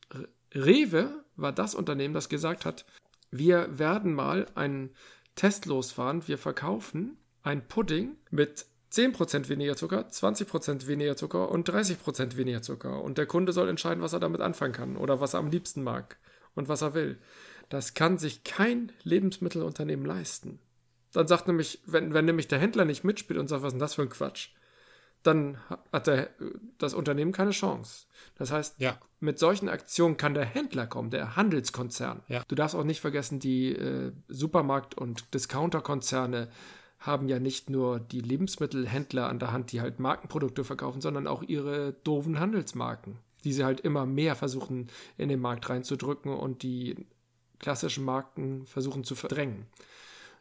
Rewe 0.55 1.25
war 1.37 1.53
das 1.53 1.75
Unternehmen, 1.75 2.15
das 2.15 2.29
gesagt 2.29 2.65
hat, 2.65 2.85
wir 3.31 3.79
werden 3.79 4.15
mal 4.15 4.47
einen 4.55 4.91
Test 5.35 5.67
losfahren, 5.67 6.27
wir 6.27 6.39
verkaufen 6.39 7.19
ein 7.43 7.67
Pudding 7.69 8.17
mit 8.31 8.67
10% 8.93 9.49
weniger 9.49 9.77
Zucker, 9.77 10.09
20% 10.09 10.87
weniger 10.87 11.17
Zucker 11.17 11.51
und 11.51 11.69
30% 11.69 12.37
weniger 12.37 12.63
Zucker. 12.63 13.03
Und 13.03 13.19
der 13.19 13.27
Kunde 13.27 13.53
soll 13.53 13.69
entscheiden, 13.69 14.03
was 14.03 14.13
er 14.13 14.21
damit 14.21 14.41
anfangen 14.41 14.73
kann 14.73 14.97
oder 14.97 15.21
was 15.21 15.35
er 15.35 15.41
am 15.41 15.51
liebsten 15.51 15.83
mag 15.83 16.19
und 16.55 16.69
was 16.69 16.83
er 16.83 16.95
will. 16.95 17.19
Das 17.69 17.95
kann 17.95 18.19
sich 18.19 18.45
kein 18.45 18.93
Lebensmittelunternehmen 19.03 20.07
leisten. 20.07 20.59
Dann 21.13 21.27
sagt 21.27 21.49
nämlich, 21.49 21.81
wenn, 21.87 22.15
wenn 22.15 22.27
nämlich 22.27 22.49
der 22.49 22.59
Händler 22.59 22.85
nicht 22.85 23.05
mitspielt 23.05 23.39
und 23.39 23.49
sagt, 23.49 23.63
was 23.63 23.69
ist 23.69 23.75
denn 23.75 23.81
das 23.81 23.95
für 23.95 24.03
ein 24.03 24.11
Quatsch, 24.11 24.51
dann 25.23 25.59
hat 25.93 26.07
der, 26.07 26.31
das 26.79 26.95
Unternehmen 26.95 27.33
keine 27.33 27.51
Chance. 27.51 28.07
Das 28.37 28.53
heißt, 28.53 28.77
ja. 28.79 28.99
mit 29.19 29.39
solchen 29.39 29.69
Aktionen 29.69 30.17
kann 30.17 30.35
der 30.35 30.45
Händler 30.45 30.87
kommen, 30.87 31.11
der 31.11 31.37
Handelskonzern. 31.37 32.23
Ja. 32.29 32.45
Du 32.47 32.55
darfst 32.55 32.77
auch 32.77 32.85
nicht 32.85 33.01
vergessen, 33.01 33.41
die 33.41 33.73
äh, 33.73 34.13
Supermarkt- 34.29 34.95
und 34.95 35.35
Discounterkonzerne 35.35 36.49
haben 36.99 37.29
ja 37.29 37.39
nicht 37.39 37.71
nur 37.71 38.01
die 38.01 38.21
Lebensmittelhändler 38.21 39.29
an 39.29 39.39
der 39.39 39.53
Hand, 39.53 39.73
die 39.73 39.81
halt 39.81 40.01
Markenprodukte 40.01 40.65
verkaufen, 40.65 41.01
sondern 41.01 41.27
auch 41.27 41.43
ihre 41.43 41.95
doofen 42.05 42.39
Handelsmarken, 42.39 43.19
die 43.45 43.53
sie 43.53 43.65
halt 43.65 43.81
immer 43.81 44.07
mehr 44.07 44.35
versuchen 44.35 44.89
in 45.19 45.29
den 45.29 45.41
Markt 45.41 45.69
reinzudrücken 45.69 46.33
und 46.33 46.63
die 46.63 47.07
klassischen 47.59 48.05
Marken 48.05 48.67
versuchen 48.67 49.05
zu 49.05 49.15
verdrängen. 49.15 49.67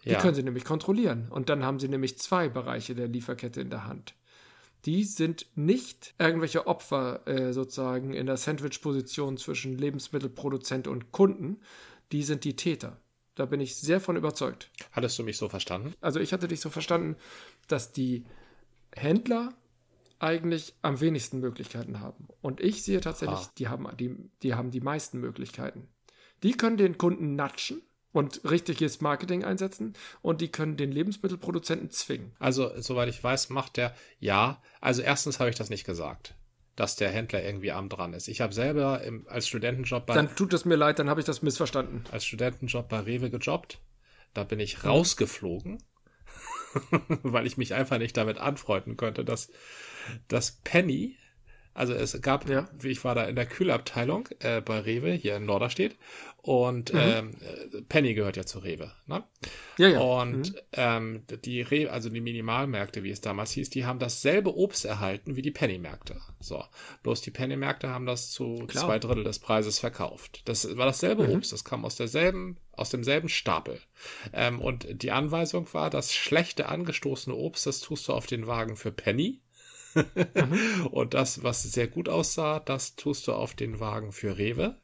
Die 0.03 0.11
ja. 0.11 0.21
können 0.21 0.35
sie 0.35 0.43
nämlich 0.43 0.65
kontrollieren. 0.65 1.27
Und 1.29 1.49
dann 1.49 1.63
haben 1.63 1.79
sie 1.79 1.87
nämlich 1.87 2.17
zwei 2.17 2.47
Bereiche 2.47 2.93
der 2.93 3.07
Lieferkette 3.07 3.61
in 3.61 3.69
der 3.69 3.85
Hand. 3.85 4.15
Die 4.85 5.03
sind 5.03 5.47
nicht 5.55 6.13
irgendwelche 6.19 6.67
Opfer 6.67 7.27
äh, 7.27 7.53
sozusagen 7.53 8.13
in 8.13 8.27
der 8.27 8.37
Sandwich-Position 8.37 9.37
zwischen 9.37 9.77
Lebensmittelproduzent 9.77 10.87
und 10.87 11.11
Kunden. 11.11 11.59
Die 12.11 12.21
sind 12.21 12.43
die 12.43 12.55
Täter. 12.55 12.99
Da 13.33 13.45
bin 13.45 13.59
ich 13.59 13.75
sehr 13.75 13.99
von 13.99 14.15
überzeugt. 14.15 14.69
Hattest 14.91 15.17
du 15.17 15.23
mich 15.23 15.37
so 15.37 15.49
verstanden? 15.49 15.93
Also 16.01 16.19
ich 16.19 16.33
hatte 16.33 16.47
dich 16.47 16.61
so 16.61 16.69
verstanden, 16.69 17.15
dass 17.67 17.91
die 17.91 18.25
Händler 18.95 19.53
eigentlich 20.19 20.75
am 20.83 21.01
wenigsten 21.01 21.39
Möglichkeiten 21.39 21.99
haben. 21.99 22.27
Und 22.41 22.61
ich 22.61 22.83
sehe 22.83 23.01
tatsächlich, 23.01 23.39
ah. 23.39 23.51
die, 23.57 23.67
haben, 23.67 23.87
die, 23.97 24.15
die 24.43 24.53
haben 24.53 24.71
die 24.71 24.81
meisten 24.81 25.19
Möglichkeiten. 25.19 25.89
Die 26.43 26.53
können 26.53 26.77
den 26.77 26.97
Kunden 26.97 27.35
natschen 27.35 27.81
und 28.11 28.41
richtiges 28.49 29.01
Marketing 29.01 29.43
einsetzen 29.43 29.93
und 30.21 30.39
die 30.39 30.49
können 30.49 30.77
den 30.77 30.91
Lebensmittelproduzenten 30.91 31.91
zwingen. 31.91 32.33
Also, 32.39 32.71
soweit 32.79 33.09
ich 33.09 33.21
weiß, 33.21 33.49
macht 33.49 33.77
der 33.77 33.93
ja. 34.19 34.61
Also, 34.79 35.01
erstens 35.01 35.39
habe 35.39 35.49
ich 35.49 35.57
das 35.57 35.69
nicht 35.69 35.85
gesagt, 35.85 36.35
dass 36.75 36.95
der 36.95 37.09
Händler 37.09 37.43
irgendwie 37.43 37.71
arm 37.71 37.89
dran 37.89 38.13
ist. 38.13 38.27
Ich 38.27 38.41
habe 38.41 38.53
selber 38.53 39.03
im, 39.03 39.27
als 39.27 39.47
Studentenjob 39.47 40.05
bei. 40.05 40.13
Dann 40.13 40.33
tut 40.35 40.53
es 40.53 40.65
mir 40.65 40.75
leid, 40.75 40.99
dann 40.99 41.09
habe 41.09 41.19
ich 41.19 41.25
das 41.25 41.41
missverstanden. 41.41 42.03
Als 42.11 42.25
Studentenjob 42.25 42.87
bei 42.87 42.99
Rewe 42.99 43.29
gejobbt. 43.29 43.79
Da 44.33 44.43
bin 44.43 44.59
ich 44.59 44.83
rausgeflogen, 44.83 45.81
weil 47.23 47.47
ich 47.47 47.57
mich 47.57 47.73
einfach 47.73 47.97
nicht 47.97 48.17
damit 48.17 48.37
anfreunden 48.37 48.97
konnte, 48.97 49.23
dass, 49.23 49.49
dass 50.27 50.59
Penny 50.63 51.17
also 51.75 51.93
es 51.93 52.19
gab, 52.21 52.49
ja. 52.49 52.69
ich 52.83 53.03
war 53.03 53.15
da 53.15 53.25
in 53.25 53.35
der 53.35 53.45
Kühlabteilung 53.45 54.29
äh, 54.39 54.61
bei 54.61 54.79
Rewe 54.79 55.11
hier 55.11 55.35
in 55.35 55.45
Norderstedt 55.45 55.97
und 56.41 56.93
mhm. 56.93 56.99
ähm, 56.99 57.85
Penny 57.89 58.13
gehört 58.13 58.37
ja 58.37 58.45
zu 58.45 58.59
Rewe. 58.59 58.91
Ne? 59.07 59.23
Ja, 59.77 59.89
ja. 59.89 59.99
Und 59.99 60.53
mhm. 60.53 60.59
ähm, 60.71 61.23
die 61.43 61.61
Rewe, 61.61 61.91
also 61.91 62.09
die 62.09 62.21
Minimalmärkte, 62.21 63.03
wie 63.03 63.09
es 63.09 63.19
damals 63.19 63.51
hieß, 63.51 63.71
die 63.71 63.85
haben 63.85 63.99
dasselbe 63.99 64.55
Obst 64.55 64.85
erhalten 64.85 65.35
wie 65.35 65.41
die 65.41 65.51
Pennymärkte. 65.51 66.21
So, 66.39 66.63
bloß 67.03 67.21
die 67.21 67.31
Pennymärkte 67.31 67.89
haben 67.89 68.05
das 68.05 68.31
zu 68.31 68.63
Klar. 68.67 68.85
zwei 68.85 68.99
Drittel 68.99 69.25
des 69.25 69.39
Preises 69.39 69.79
verkauft. 69.79 70.43
Das 70.45 70.77
war 70.77 70.85
dasselbe 70.85 71.27
mhm. 71.27 71.33
Obst, 71.33 71.51
das 71.51 71.65
kam 71.65 71.83
aus 71.83 71.97
derselben, 71.97 72.57
aus 72.71 72.89
demselben 72.89 73.27
Stapel. 73.27 73.81
Ähm, 74.31 74.61
und 74.61 74.87
die 75.01 75.11
Anweisung 75.11 75.67
war, 75.73 75.89
das 75.89 76.13
schlechte 76.13 76.69
angestoßene 76.69 77.35
Obst, 77.35 77.65
das 77.65 77.81
tust 77.81 78.07
du 78.07 78.13
auf 78.13 78.27
den 78.27 78.47
Wagen 78.47 78.77
für 78.77 78.93
Penny 78.93 79.41
mhm. 79.95 80.87
Und 80.87 81.13
das, 81.13 81.43
was 81.43 81.63
sehr 81.63 81.87
gut 81.87 82.09
aussah, 82.09 82.59
das 82.59 82.95
tust 82.95 83.27
du 83.27 83.33
auf 83.33 83.53
den 83.53 83.79
Wagen 83.79 84.11
für 84.11 84.37
Rewe. 84.37 84.77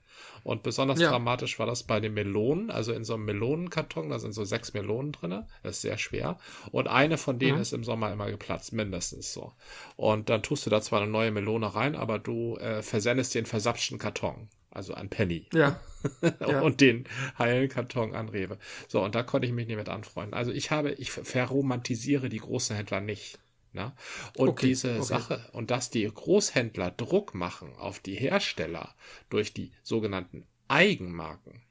Und 0.43 0.63
besonders 0.63 1.00
ja. 1.00 1.10
dramatisch 1.10 1.60
war 1.60 1.65
das 1.65 1.84
bei 1.84 2.00
den 2.00 2.13
Melonen, 2.13 2.71
also 2.71 2.93
in 2.93 3.04
so 3.04 3.13
einem 3.13 3.26
Melonenkarton, 3.26 4.10
da 4.10 4.17
sind 4.17 4.34
so 4.34 4.43
sechs 4.43 4.74
Melonen 4.74 5.12
drin, 5.12 5.43
das 5.63 5.76
ist 5.76 5.82
sehr 5.82 5.97
schwer. 5.97 6.39
Und 6.71 6.88
eine 6.88 7.17
von 7.17 7.38
denen 7.38 7.58
mhm. 7.58 7.62
ist 7.62 7.74
im 7.74 7.84
Sommer 7.84 8.12
immer 8.12 8.30
geplatzt, 8.30 8.74
mindestens 8.74 9.34
so. 9.34 9.54
Und 9.95 10.30
dann 10.30 10.41
tust 10.41 10.65
du 10.65 10.69
da 10.69 10.82
zwar 10.82 11.02
eine 11.02 11.12
neue 11.12 11.32
Melone 11.32 11.76
rein, 11.76 11.95
aber 11.95 12.17
du 12.17 12.58
äh, 12.58 12.82
versendest 12.82 13.36
den 13.36 13.45
versapschten 13.45 14.00
Karton. 14.00 14.50
Also 14.74 14.93
an 14.93 15.10
Penny. 15.10 15.47
Ja. 15.54 15.82
ja. 16.39 16.62
und 16.62 16.80
den 16.80 17.04
heilen 17.38 17.67
Karton 17.67 18.15
an 18.15 18.30
Rewe. 18.30 18.58
So, 18.88 19.04
und 19.04 19.15
da 19.15 19.21
konnte 19.21 19.45
ich 19.45 19.54
mich 19.54 19.67
nicht 19.67 19.76
mit 19.76 19.89
anfreunden. 19.89 20.34
Also 20.34 20.52
ich 20.52 20.71
habe, 20.71 20.93
ich 20.93 21.12
verromantisiere 21.12 22.30
die 22.30 22.39
großen 22.39 22.76
Händler 22.76 23.02
nicht. 23.02 23.38
Ne? 23.74 23.94
Und 24.36 24.50
okay, 24.50 24.68
diese 24.68 24.96
okay. 24.96 25.04
Sache, 25.04 25.50
und 25.54 25.72
dass 25.72 25.90
die 25.90 26.04
Großhändler 26.04 26.92
Druck 26.92 27.34
machen 27.34 27.74
auf 27.78 28.00
die 28.00 28.16
Hersteller 28.16 28.96
durch 29.30 29.54
die 29.54 29.72
sogenannten 29.82 30.46
Eigenmarken, 30.68 31.62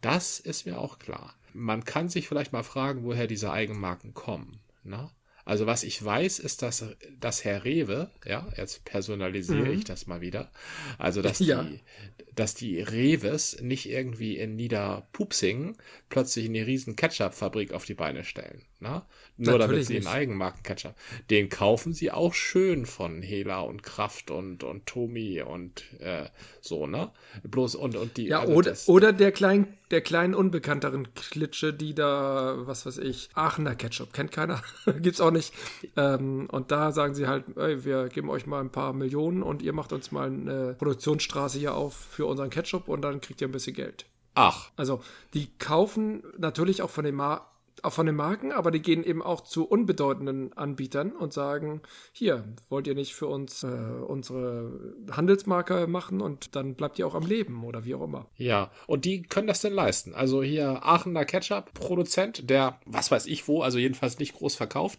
das 0.00 0.40
ist 0.40 0.66
mir 0.66 0.78
auch 0.78 0.98
klar. 0.98 1.34
Man 1.52 1.84
kann 1.84 2.08
sich 2.08 2.28
vielleicht 2.28 2.52
mal 2.52 2.62
fragen, 2.62 3.02
woher 3.02 3.26
diese 3.26 3.50
Eigenmarken 3.50 4.14
kommen. 4.14 4.60
Ne? 4.84 5.10
Also 5.44 5.66
was 5.66 5.82
ich 5.82 6.04
weiß, 6.04 6.38
ist, 6.38 6.62
dass, 6.62 6.84
dass 7.18 7.44
Herr 7.44 7.64
Rewe, 7.64 8.10
ja, 8.26 8.48
jetzt 8.56 8.84
personalisiere 8.84 9.66
mhm. 9.66 9.72
ich 9.72 9.84
das 9.84 10.06
mal 10.06 10.20
wieder, 10.20 10.50
also 10.98 11.22
dass 11.22 11.38
ja. 11.40 11.62
die, 11.62 11.80
dass 12.34 12.54
die 12.54 12.80
Reves 12.80 13.60
nicht 13.60 13.88
irgendwie 13.88 14.38
in 14.38 14.56
Niederpupsingen 14.56 15.76
plötzlich 16.08 16.48
eine 16.48 16.66
riesen 16.66 16.96
Ketchup-Fabrik 16.96 17.72
auf 17.72 17.84
die 17.84 17.94
Beine 17.94 18.24
stellen. 18.24 18.62
Ne? 18.78 19.02
Nur 19.36 19.58
Natürlich 19.58 19.60
damit 19.60 19.86
sie 19.86 19.94
nicht. 19.94 20.06
einen 20.06 20.16
Eigenmarken-Ketchup. 20.16 20.94
Den 21.28 21.48
kaufen 21.48 21.92
sie 21.92 22.10
auch 22.10 22.34
schön 22.34 22.86
von 22.86 23.20
Hela 23.20 23.60
und 23.60 23.82
Kraft 23.82 24.30
und, 24.30 24.64
und 24.64 24.86
Tomi 24.86 25.42
und 25.42 25.84
äh, 26.00 26.26
so, 26.60 26.86
ne? 26.86 27.10
Bloß 27.42 27.74
und, 27.74 27.96
und 27.96 28.16
die. 28.16 28.26
Ja, 28.26 28.40
also 28.40 28.52
oder, 28.54 28.76
oder 28.86 29.12
der 29.12 29.32
kleinen, 29.32 29.76
der 29.90 30.00
kleinen 30.00 30.34
unbekannteren 30.34 31.14
Klitsche, 31.14 31.72
die 31.72 31.94
da, 31.94 32.56
was 32.60 32.86
weiß 32.86 32.98
ich, 32.98 33.28
Aachener 33.34 33.74
Ketchup, 33.74 34.12
kennt 34.12 34.32
keiner, 34.32 34.62
gibt's 35.00 35.20
auch 35.20 35.30
nicht. 35.30 35.52
Ähm, 35.96 36.48
und 36.50 36.70
da 36.70 36.92
sagen 36.92 37.14
sie 37.14 37.26
halt, 37.26 37.44
ey, 37.56 37.84
wir 37.84 38.08
geben 38.08 38.30
euch 38.30 38.46
mal 38.46 38.60
ein 38.60 38.70
paar 38.70 38.92
Millionen 38.92 39.42
und 39.42 39.62
ihr 39.62 39.72
macht 39.72 39.92
uns 39.92 40.12
mal 40.12 40.28
eine 40.28 40.74
Produktionsstraße 40.78 41.58
hier 41.58 41.74
auf 41.74 41.94
für 41.94 42.26
unseren 42.26 42.50
Ketchup 42.50 42.88
und 42.88 43.02
dann 43.02 43.20
kriegt 43.20 43.40
ihr 43.40 43.48
ein 43.48 43.52
bisschen 43.52 43.74
Geld. 43.74 44.06
Ach. 44.34 44.70
Also, 44.76 45.02
die 45.34 45.48
kaufen 45.58 46.22
natürlich 46.38 46.82
auch 46.82 46.90
von 46.90 47.04
den, 47.04 47.16
Mar 47.16 47.50
auch 47.84 47.92
von 47.92 48.06
den 48.06 48.16
Marken, 48.16 48.52
aber 48.52 48.70
die 48.70 48.82
gehen 48.82 49.04
eben 49.04 49.22
auch 49.22 49.42
zu 49.42 49.66
unbedeutenden 49.66 50.52
Anbietern 50.54 51.12
und 51.12 51.32
sagen, 51.32 51.82
hier, 52.12 52.44
wollt 52.68 52.86
ihr 52.86 52.94
nicht 52.94 53.14
für 53.14 53.26
uns 53.26 53.62
äh, 53.62 53.66
unsere 53.66 54.94
Handelsmarke 55.10 55.86
machen 55.86 56.20
und 56.20 56.56
dann 56.56 56.74
bleibt 56.74 56.98
ihr 56.98 57.06
auch 57.06 57.14
am 57.14 57.26
Leben 57.26 57.64
oder 57.64 57.84
wie 57.84 57.94
auch 57.94 58.02
immer. 58.02 58.26
Ja, 58.36 58.70
und 58.86 59.04
die 59.04 59.22
können 59.22 59.46
das 59.46 59.60
denn 59.60 59.72
leisten. 59.72 60.14
Also 60.14 60.42
hier 60.42 60.84
Aachener 60.84 61.24
Ketchup-Produzent, 61.24 62.48
der, 62.50 62.80
was 62.86 63.10
weiß 63.10 63.26
ich 63.26 63.48
wo, 63.48 63.62
also 63.62 63.78
jedenfalls 63.78 64.18
nicht 64.18 64.34
groß 64.34 64.54
verkauft, 64.54 64.98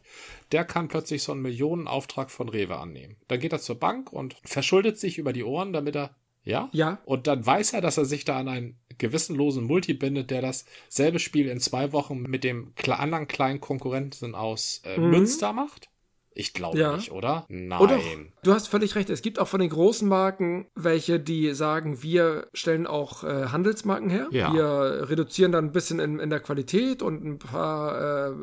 der 0.51 0.65
kann 0.65 0.87
plötzlich 0.87 1.23
so 1.23 1.31
einen 1.31 1.41
Millionenauftrag 1.41 2.31
von 2.31 2.49
Rewe 2.49 2.77
annehmen. 2.77 3.17
Dann 3.27 3.39
geht 3.39 3.53
er 3.53 3.59
zur 3.59 3.79
Bank 3.79 4.11
und 4.11 4.35
verschuldet 4.43 4.99
sich 4.99 5.17
über 5.17 5.33
die 5.33 5.43
Ohren, 5.43 5.73
damit 5.73 5.95
er 5.95 6.15
ja? 6.43 6.69
Ja. 6.71 6.99
Und 7.05 7.27
dann 7.27 7.45
weiß 7.45 7.73
er, 7.73 7.81
dass 7.81 7.97
er 7.97 8.05
sich 8.05 8.25
da 8.25 8.39
an 8.39 8.47
einen 8.47 8.79
gewissenlosen 9.01 9.65
Multi 9.65 9.93
bindet, 9.93 10.31
der 10.31 10.41
dasselbe 10.41 11.19
Spiel 11.19 11.49
in 11.49 11.59
zwei 11.59 11.91
Wochen 11.91 12.21
mit 12.21 12.43
dem 12.43 12.73
anderen 12.87 13.27
kleinen 13.27 13.59
Konkurrenten 13.59 14.35
aus 14.35 14.81
äh, 14.85 14.97
mhm. 14.97 15.09
Münster 15.09 15.51
macht. 15.51 15.90
Ich 16.33 16.53
glaube 16.53 16.77
ja. 16.77 16.95
nicht, 16.95 17.11
oder? 17.11 17.45
Nein. 17.49 17.79
Oh 17.81 17.87
doch, 17.87 18.01
du 18.43 18.53
hast 18.53 18.67
völlig 18.67 18.95
recht. 18.95 19.09
Es 19.09 19.21
gibt 19.21 19.37
auch 19.37 19.47
von 19.47 19.59
den 19.59 19.69
großen 19.69 20.07
Marken 20.07 20.67
welche, 20.75 21.19
die 21.19 21.53
sagen, 21.53 22.01
wir 22.03 22.47
stellen 22.53 22.87
auch 22.87 23.23
äh, 23.23 23.47
Handelsmarken 23.47 24.09
her. 24.09 24.27
Ja. 24.31 24.53
Wir 24.53 25.09
reduzieren 25.09 25.51
dann 25.51 25.65
ein 25.65 25.71
bisschen 25.73 25.99
in, 25.99 26.19
in 26.19 26.29
der 26.29 26.39
Qualität 26.39 27.01
und 27.01 27.23
ein 27.23 27.39
paar 27.39 28.29
äh, 28.29 28.33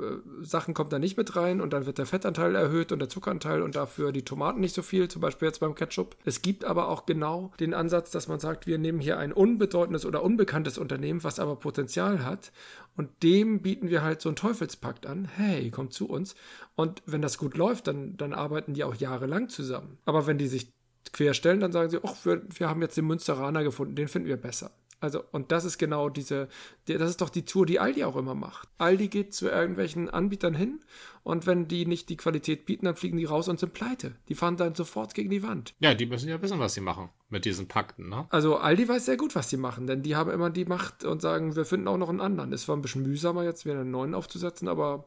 Sachen 0.43 0.75
kommen 0.75 0.91
da 0.91 0.99
nicht 0.99 1.17
mit 1.17 1.35
rein 1.35 1.63
und 1.63 1.73
dann 1.73 1.87
wird 1.87 1.97
der 1.97 2.07
Fettanteil 2.07 2.55
erhöht 2.55 2.93
und 2.93 2.99
der 2.99 3.09
Zuckeranteil 3.09 3.63
und 3.63 3.75
dafür 3.75 4.13
die 4.13 4.25
Tomaten 4.25 4.61
nicht 4.61 4.75
so 4.75 4.83
viel, 4.83 5.09
zum 5.09 5.23
Beispiel 5.23 5.49
jetzt 5.49 5.61
beim 5.61 5.75
Ketchup. 5.75 6.17
Es 6.27 6.43
gibt 6.43 6.65
aber 6.65 6.89
auch 6.89 7.07
genau 7.07 7.53
den 7.59 7.73
Ansatz, 7.73 8.11
dass 8.11 8.29
man 8.29 8.39
sagt, 8.39 8.67
wir 8.67 8.79
nehmen 8.79 9.01
hier 9.01 9.19
ein 9.19 9.33
unbedeutendes 9.33 10.05
oder 10.05 10.23
unbekanntes 10.23 10.77
Unternehmen, 10.77 11.25
was 11.25 11.41
aber 11.41 11.57
Potenzial 11.57 12.25
hat 12.25 12.53
und 12.99 13.23
dem 13.23 13.63
bieten 13.63 13.91
wir 13.91 14.03
halt 14.03 14.21
so 14.21 14.29
einen 14.29 14.35
Teufelspakt 14.35 15.07
an. 15.07 15.27
Hey, 15.37 15.71
komm 15.71 15.93
zu 15.93 16.09
uns. 16.09 16.35
Und 16.75 17.01
wenn 17.07 17.23
das 17.23 17.39
gut 17.39 17.57
läuft, 17.57 17.87
dann, 17.87 18.17
dann 18.17 18.35
arbeiten 18.35 18.75
die 18.75 18.83
auch 18.83 18.97
jahrelang 18.97 19.49
zusammen. 19.49 19.99
Aber 20.05 20.27
wenn 20.27 20.37
die 20.37 20.49
sich 20.49 20.73
querstellen, 21.13 21.61
dann 21.61 21.71
sagen 21.71 21.91
sie, 21.91 22.01
ach, 22.03 22.17
wir, 22.25 22.43
wir 22.51 22.69
haben 22.69 22.83
jetzt 22.83 22.97
den 22.97 23.07
Münsteraner 23.07 23.63
gefunden, 23.63 23.95
den 23.95 24.09
finden 24.09 24.27
wir 24.27 24.37
besser. 24.37 24.73
Also, 25.01 25.23
und 25.31 25.53
das 25.53 25.65
ist 25.65 25.79
genau 25.79 26.09
diese, 26.09 26.49
das 26.87 27.11
ist 27.11 27.21
doch 27.21 27.31
die 27.31 27.45
Tour, 27.45 27.67
die 27.67 27.79
Aldi 27.79 28.03
auch 28.03 28.17
immer 28.17 28.35
macht. 28.35 28.69
Aldi 28.79 29.09
geht 29.09 29.33
zu 29.33 29.49
irgendwelchen 29.49 30.11
Anbietern 30.11 30.55
hin 30.55 30.81
und 31.23 31.47
wenn 31.47 31.69
die 31.69 31.87
nicht 31.87 32.09
die 32.09 32.17
Qualität 32.17 32.67
bieten, 32.67 32.87
dann 32.87 32.97
fliegen 32.97 33.17
die 33.17 33.25
raus 33.25 33.49
und 33.49 33.61
sind 33.61 33.73
pleite. 33.73 34.17
Die 34.29 34.35
fahren 34.35 34.57
dann 34.57 34.75
sofort 34.75 35.15
gegen 35.15 35.31
die 35.31 35.45
Wand. 35.45 35.75
Ja, 35.79 35.95
die 35.95 36.07
müssen 36.07 36.29
ja 36.29 36.43
wissen, 36.43 36.59
was 36.59 36.75
sie 36.75 36.81
machen 36.81 37.11
mit 37.29 37.45
diesen 37.45 37.69
Pakten, 37.69 38.09
ne? 38.09 38.27
Also, 38.31 38.57
Aldi 38.57 38.89
weiß 38.89 39.05
sehr 39.05 39.17
gut, 39.17 39.37
was 39.37 39.51
sie 39.51 39.57
machen, 39.57 39.87
denn 39.87 40.03
die 40.03 40.17
haben 40.17 40.31
immer 40.31 40.51
die 40.51 40.65
Macht 40.65 41.05
und 41.05 41.23
sagen, 41.23 41.55
wir 41.55 41.65
finden 41.65 41.87
auch 41.87 41.99
noch 41.99 42.09
einen 42.09 42.21
anderen. 42.21 42.53
Es 42.53 42.67
war 42.67 42.77
ein 42.77 42.83
bisschen 42.83 43.03
mühsamer, 43.03 43.45
jetzt 43.45 43.67
wieder 43.67 43.81
einen 43.81 43.93
neuen 43.93 44.15
aufzusetzen, 44.15 44.67
aber 44.67 45.05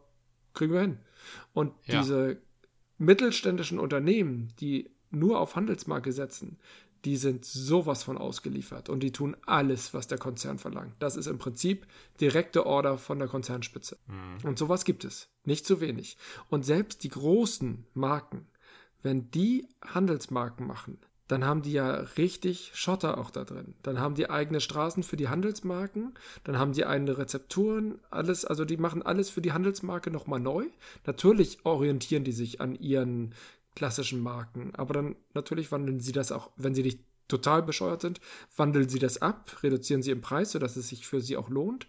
kriegen 0.54 0.74
wir 0.74 0.82
hin. 0.82 1.00
Und 1.54 1.74
ja. 1.86 2.00
diese 2.00 2.38
mittelständischen 2.98 3.80
Unternehmen, 3.80 4.54
die 4.60 4.90
nur 5.10 5.40
auf 5.40 5.56
Handelsmarke 5.56 6.14
setzen, 6.14 6.58
die 7.06 7.18
sind 7.18 7.46
sowas 7.46 8.04
von 8.04 8.18
ausgeliefert 8.18 8.90
und 8.90 9.02
die 9.02 9.12
tun 9.12 9.36
alles, 9.46 9.94
was 9.94 10.08
der 10.08 10.18
Konzern 10.18 10.60
verlangt. 10.60 10.94
Das 11.00 11.16
ist 11.16 11.28
im 11.28 11.40
Prinzip 11.40 11.88
direkte 12.20 12.66
Order 12.66 12.98
von 12.98 13.20
der 13.20 13.28
Konzernspitze. 13.28 13.98
Mhm. 14.08 14.48
Und 14.48 14.60
sowas 14.60 14.86
gibt 14.86 15.04
es. 15.04 15.30
Nicht 15.44 15.66
zu 15.66 15.82
wenig. 15.82 16.18
Und 16.50 16.66
selbst 16.66 17.04
die 17.04 17.10
großen 17.10 17.86
Marken, 17.94 18.48
wenn 19.02 19.32
die 19.32 19.68
Handelsmarken 19.84 20.68
machen, 20.68 21.00
dann 21.32 21.46
haben 21.46 21.62
die 21.62 21.72
ja 21.72 21.92
richtig 22.18 22.72
Schotter 22.74 23.18
auch 23.18 23.32
da 23.32 23.46
drin. 23.46 23.74
Dann 23.84 24.02
haben 24.02 24.16
die 24.16 24.30
eigene 24.30 24.60
Straßen 24.60 25.02
für 25.02 25.16
die 25.16 25.30
Handelsmarken, 25.30 26.14
dann 26.44 26.60
haben 26.60 26.74
die 26.74 26.86
eigene 26.86 27.18
Rezepturen, 27.18 28.00
alles, 28.10 28.44
also 28.44 28.66
die 28.66 28.76
machen 28.76 29.02
alles 29.02 29.30
für 29.30 29.42
die 29.42 29.54
Handelsmarke 29.54 30.12
nochmal 30.12 30.42
neu. 30.42 30.66
Natürlich 31.06 31.60
orientieren 31.64 32.26
die 32.26 32.34
sich 32.34 32.60
an 32.60 32.76
ihren 32.76 33.34
klassischen 33.76 34.22
Marken. 34.22 34.74
Aber 34.76 34.94
dann 34.94 35.16
natürlich 35.34 35.72
wandeln 35.72 36.00
sie 36.00 36.12
das 36.12 36.32
auch, 36.32 36.52
wenn 36.56 36.76
sie 36.76 36.84
nicht 36.84 37.00
total 37.28 37.64
bescheuert 37.64 38.02
sind, 38.02 38.20
wandeln 38.56 38.90
sie 38.90 39.00
das 39.00 39.22
ab, 39.22 39.64
reduzieren 39.64 40.04
sie 40.04 40.12
im 40.12 40.22
Preis, 40.22 40.52
sodass 40.52 40.76
es 40.76 40.90
sich 40.90 41.08
für 41.08 41.22
sie 41.22 41.38
auch 41.38 41.50
lohnt. 41.50 41.88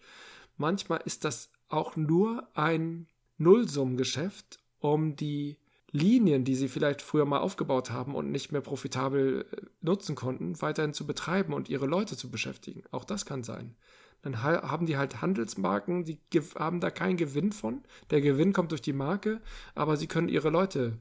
Manchmal 0.56 1.00
ist 1.04 1.24
das 1.24 1.50
auch 1.68 1.96
nur 1.96 2.48
ein 2.54 3.08
Nullsummengeschäft, 3.38 4.60
um 4.78 5.16
die 5.16 5.58
Linien, 5.90 6.44
die 6.44 6.54
sie 6.54 6.68
vielleicht 6.68 7.02
früher 7.02 7.26
mal 7.26 7.40
aufgebaut 7.40 7.90
haben 7.90 8.14
und 8.14 8.30
nicht 8.30 8.50
mehr 8.50 8.62
profitabel 8.62 9.46
äh, 9.52 9.56
nutzen 9.82 10.14
konnten, 10.14 10.60
weiterhin 10.62 10.94
zu 10.94 11.06
betreiben 11.06 11.52
und 11.52 11.68
ihre 11.68 11.86
Leute 11.86 12.16
zu 12.16 12.30
beschäftigen. 12.30 12.82
Auch 12.90 13.04
das 13.04 13.26
kann 13.26 13.44
sein. 13.44 13.74
Dann 14.22 14.40
haben 14.40 14.86
die 14.86 14.96
halt 14.96 15.20
Handelsmarken, 15.20 16.04
die 16.04 16.20
haben 16.54 16.78
da 16.78 16.90
keinen 16.90 17.16
Gewinn 17.16 17.50
von. 17.50 17.82
Der 18.10 18.20
Gewinn 18.20 18.52
kommt 18.52 18.70
durch 18.70 18.80
die 18.80 18.92
Marke, 18.92 19.40
aber 19.74 19.96
sie 19.96 20.06
können 20.06 20.28
ihre 20.28 20.48
Leute 20.48 20.96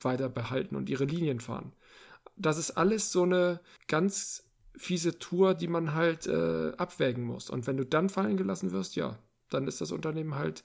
weiter 0.00 0.28
behalten 0.28 0.76
und 0.76 0.88
ihre 0.88 1.04
Linien 1.04 1.40
fahren. 1.40 1.72
Das 2.36 2.58
ist 2.58 2.72
alles 2.72 3.12
so 3.12 3.22
eine 3.22 3.60
ganz 3.88 4.50
fiese 4.76 5.18
Tour, 5.18 5.54
die 5.54 5.68
man 5.68 5.94
halt 5.94 6.26
äh, 6.26 6.72
abwägen 6.76 7.24
muss. 7.24 7.50
Und 7.50 7.66
wenn 7.66 7.76
du 7.76 7.84
dann 7.84 8.08
fallen 8.08 8.36
gelassen 8.36 8.72
wirst, 8.72 8.96
ja, 8.96 9.18
dann 9.50 9.66
ist 9.66 9.80
das 9.80 9.92
Unternehmen 9.92 10.36
halt 10.36 10.64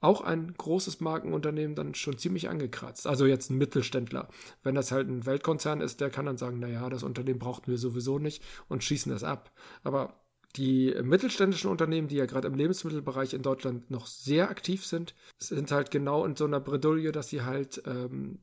auch 0.00 0.22
ein 0.22 0.54
großes 0.56 1.00
Markenunternehmen 1.00 1.76
dann 1.76 1.94
schon 1.94 2.16
ziemlich 2.16 2.48
angekratzt. 2.48 3.06
Also 3.06 3.26
jetzt 3.26 3.50
ein 3.50 3.58
Mittelständler. 3.58 4.28
Wenn 4.62 4.74
das 4.74 4.92
halt 4.92 5.08
ein 5.08 5.26
Weltkonzern 5.26 5.80
ist, 5.80 6.00
der 6.00 6.10
kann 6.10 6.26
dann 6.26 6.38
sagen, 6.38 6.58
naja, 6.58 6.88
das 6.88 7.02
Unternehmen 7.02 7.38
brauchten 7.38 7.70
wir 7.70 7.78
sowieso 7.78 8.18
nicht 8.18 8.42
und 8.68 8.82
schießen 8.82 9.12
das 9.12 9.24
ab. 9.24 9.52
Aber 9.82 10.14
die 10.56 10.94
mittelständischen 11.02 11.70
Unternehmen, 11.70 12.08
die 12.08 12.16
ja 12.16 12.26
gerade 12.26 12.48
im 12.48 12.54
Lebensmittelbereich 12.54 13.34
in 13.34 13.42
Deutschland 13.42 13.90
noch 13.90 14.06
sehr 14.06 14.50
aktiv 14.50 14.84
sind, 14.86 15.14
sind 15.38 15.70
halt 15.70 15.90
genau 15.90 16.24
in 16.24 16.34
so 16.34 16.44
einer 16.44 16.60
Bredouille, 16.60 17.12
dass 17.12 17.28
sie 17.28 17.42
halt 17.42 17.82
ähm, 17.86 18.40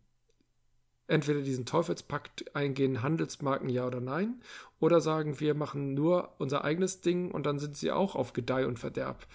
entweder 1.07 1.41
diesen 1.41 1.65
Teufelspakt 1.65 2.55
eingehen, 2.55 3.01
Handelsmarken 3.01 3.69
ja 3.69 3.87
oder 3.87 4.01
nein, 4.01 4.41
oder 4.79 5.01
sagen, 5.01 5.39
wir 5.39 5.53
machen 5.53 5.93
nur 5.93 6.33
unser 6.37 6.63
eigenes 6.63 7.01
Ding 7.01 7.31
und 7.31 7.45
dann 7.45 7.59
sind 7.59 7.77
sie 7.77 7.91
auch 7.91 8.15
auf 8.15 8.33
Gedeih 8.33 8.67
und 8.67 8.79
Verderb 8.79 9.25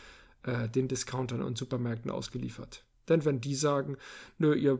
äh, 0.44 0.68
den 0.68 0.88
Discountern 0.88 1.42
und 1.42 1.58
Supermärkten 1.58 2.10
ausgeliefert. 2.10 2.84
Denn 3.08 3.24
wenn 3.24 3.40
die 3.40 3.54
sagen, 3.54 3.96
nö, 4.38 4.54
ihr 4.54 4.78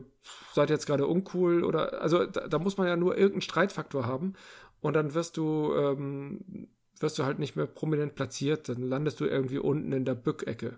seid 0.53 0.69
jetzt 0.69 0.85
gerade 0.85 1.07
uncool 1.07 1.63
oder, 1.63 2.01
also 2.01 2.25
da, 2.25 2.47
da, 2.47 2.59
muss 2.59 2.77
man 2.77 2.87
ja 2.87 2.95
nur 2.95 3.17
irgendeinen 3.17 3.41
Streitfaktor 3.41 4.05
haben 4.05 4.33
und 4.81 4.93
dann 4.93 5.13
wirst 5.13 5.35
du, 5.37 5.73
ähm, 5.75 6.69
wirst 6.99 7.19
du 7.19 7.25
halt 7.25 7.39
nicht 7.39 7.55
mehr 7.55 7.65
prominent 7.65 8.15
platziert, 8.15 8.69
dann 8.69 8.81
landest 8.81 9.19
du 9.19 9.25
irgendwie 9.25 9.57
unten 9.57 9.91
in 9.91 10.05
der 10.05 10.15
Bückecke. 10.15 10.77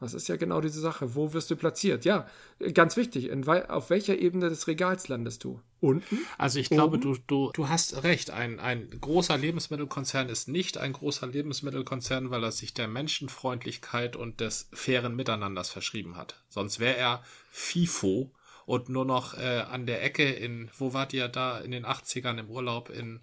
Das 0.00 0.12
ist 0.12 0.28
ja 0.28 0.36
genau 0.36 0.60
diese 0.60 0.80
Sache. 0.80 1.14
Wo 1.14 1.32
wirst 1.32 1.50
du 1.50 1.56
platziert? 1.56 2.04
Ja, 2.04 2.26
ganz 2.74 2.96
wichtig. 2.96 3.28
In, 3.30 3.48
auf 3.48 3.90
welcher 3.90 4.18
Ebene 4.18 4.48
des 4.48 4.66
Regals 4.66 5.08
landest 5.08 5.44
du? 5.44 5.60
Unten? 5.80 6.18
Also 6.36 6.58
ich 6.58 6.68
glaube, 6.68 6.98
du, 6.98 7.16
du, 7.26 7.50
du 7.52 7.68
hast 7.68 8.02
recht. 8.02 8.30
Ein, 8.30 8.58
ein 8.58 8.90
großer 9.00 9.36
Lebensmittelkonzern 9.36 10.28
ist 10.28 10.48
nicht 10.48 10.78
ein 10.78 10.92
großer 10.92 11.26
Lebensmittelkonzern, 11.26 12.30
weil 12.30 12.42
er 12.42 12.52
sich 12.52 12.74
der 12.74 12.88
Menschenfreundlichkeit 12.88 14.16
und 14.16 14.40
des 14.40 14.68
fairen 14.72 15.14
Miteinanders 15.14 15.70
verschrieben 15.70 16.16
hat. 16.16 16.42
Sonst 16.48 16.80
wäre 16.80 16.96
er 16.96 17.22
FIFO 17.50 18.30
und 18.66 18.88
nur 18.88 19.04
noch 19.04 19.34
äh, 19.38 19.60
an 19.70 19.86
der 19.86 20.02
Ecke 20.02 20.28
in, 20.28 20.70
wo 20.76 20.92
wart 20.92 21.12
ihr 21.12 21.28
da 21.28 21.58
in 21.58 21.70
den 21.70 21.86
80ern 21.86 22.38
im 22.38 22.50
Urlaub 22.50 22.90
in 22.90 23.20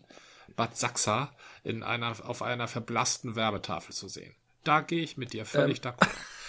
Bad 0.56 0.78
Sachsa 0.78 1.32
in 1.64 1.84
einer, 1.84 2.16
auf 2.28 2.42
einer 2.42 2.68
verblassten 2.68 3.36
Werbetafel 3.36 3.94
zu 3.94 4.08
sehen. 4.08 4.36
Da 4.64 4.82
gehe 4.82 5.02
ich 5.02 5.18
mit 5.18 5.34
dir 5.34 5.46
völlig 5.46 5.80
ähm. 5.84 5.92
d'accord. 5.92 6.10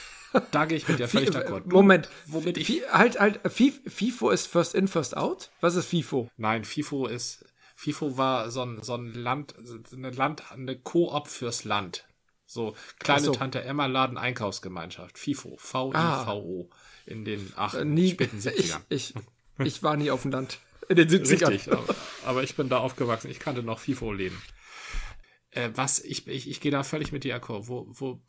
Da 0.51 0.65
gehe 0.65 0.79
ich 0.79 0.89
mit 0.89 0.99
dir 0.99 1.09
völlig 1.09 1.31
d'accord. 1.31 1.63
Moment, 1.67 2.09
womit 2.27 2.59
ich. 2.59 2.83
Halt, 2.91 3.21
halt, 3.21 3.41
FIFO 3.45 4.31
ist 4.31 4.47
First 4.47 4.75
In, 4.75 4.89
First 4.89 5.17
Out? 5.17 5.51
Was 5.61 5.75
ist 5.75 5.87
FIFO? 5.87 6.31
Nein, 6.37 6.65
FIFO 6.65 7.07
ist. 7.07 7.45
FIFO 7.77 8.17
war 8.17 8.51
so 8.51 8.63
ein, 8.63 8.83
so 8.83 8.95
ein 8.95 9.13
Land, 9.13 9.55
eine 9.93 10.11
Land, 10.11 10.53
eine 10.53 10.79
Koop 10.79 11.29
fürs 11.29 11.65
Land. 11.65 12.07
So, 12.47 12.77
kleine 12.99 13.25
so. 13.25 13.33
Tante 13.33 13.63
Emma 13.65 13.87
Laden 13.87 14.19
Einkaufsgemeinschaft. 14.19 15.19
FIFO. 15.19 15.57
V-I-V-O. 15.59 16.69
Ah. 16.71 16.77
In 17.07 17.25
den 17.25 17.53
ach, 17.57 17.75
äh, 17.75 17.85
nie, 17.85 18.11
späten 18.11 18.39
70ern. 18.39 18.81
Ich, 18.91 19.15
ich, 19.17 19.67
ich, 19.67 19.83
war 19.83 19.97
nie 19.97 20.11
auf 20.11 20.23
dem 20.23 20.33
Land. 20.33 20.59
In 20.89 20.97
den 20.97 21.09
70ern. 21.09 21.49
Richtig, 21.49 21.73
aber, 21.73 21.95
aber 22.27 22.43
ich 22.43 22.55
bin 22.55 22.69
da 22.69 22.79
aufgewachsen. 22.79 23.31
Ich 23.31 23.39
kannte 23.39 23.63
noch 23.63 23.79
FIFO-Läden. 23.81 24.37
Äh, 25.51 25.71
was, 25.75 25.99
ich, 26.01 26.27
ich, 26.27 26.49
ich 26.49 26.61
gehe 26.61 26.71
da 26.71 26.83
völlig 26.83 27.11
mit 27.11 27.25
dir 27.25 27.35
akkord. 27.35 27.69
Wo, 27.69 27.87
wo 27.89 28.21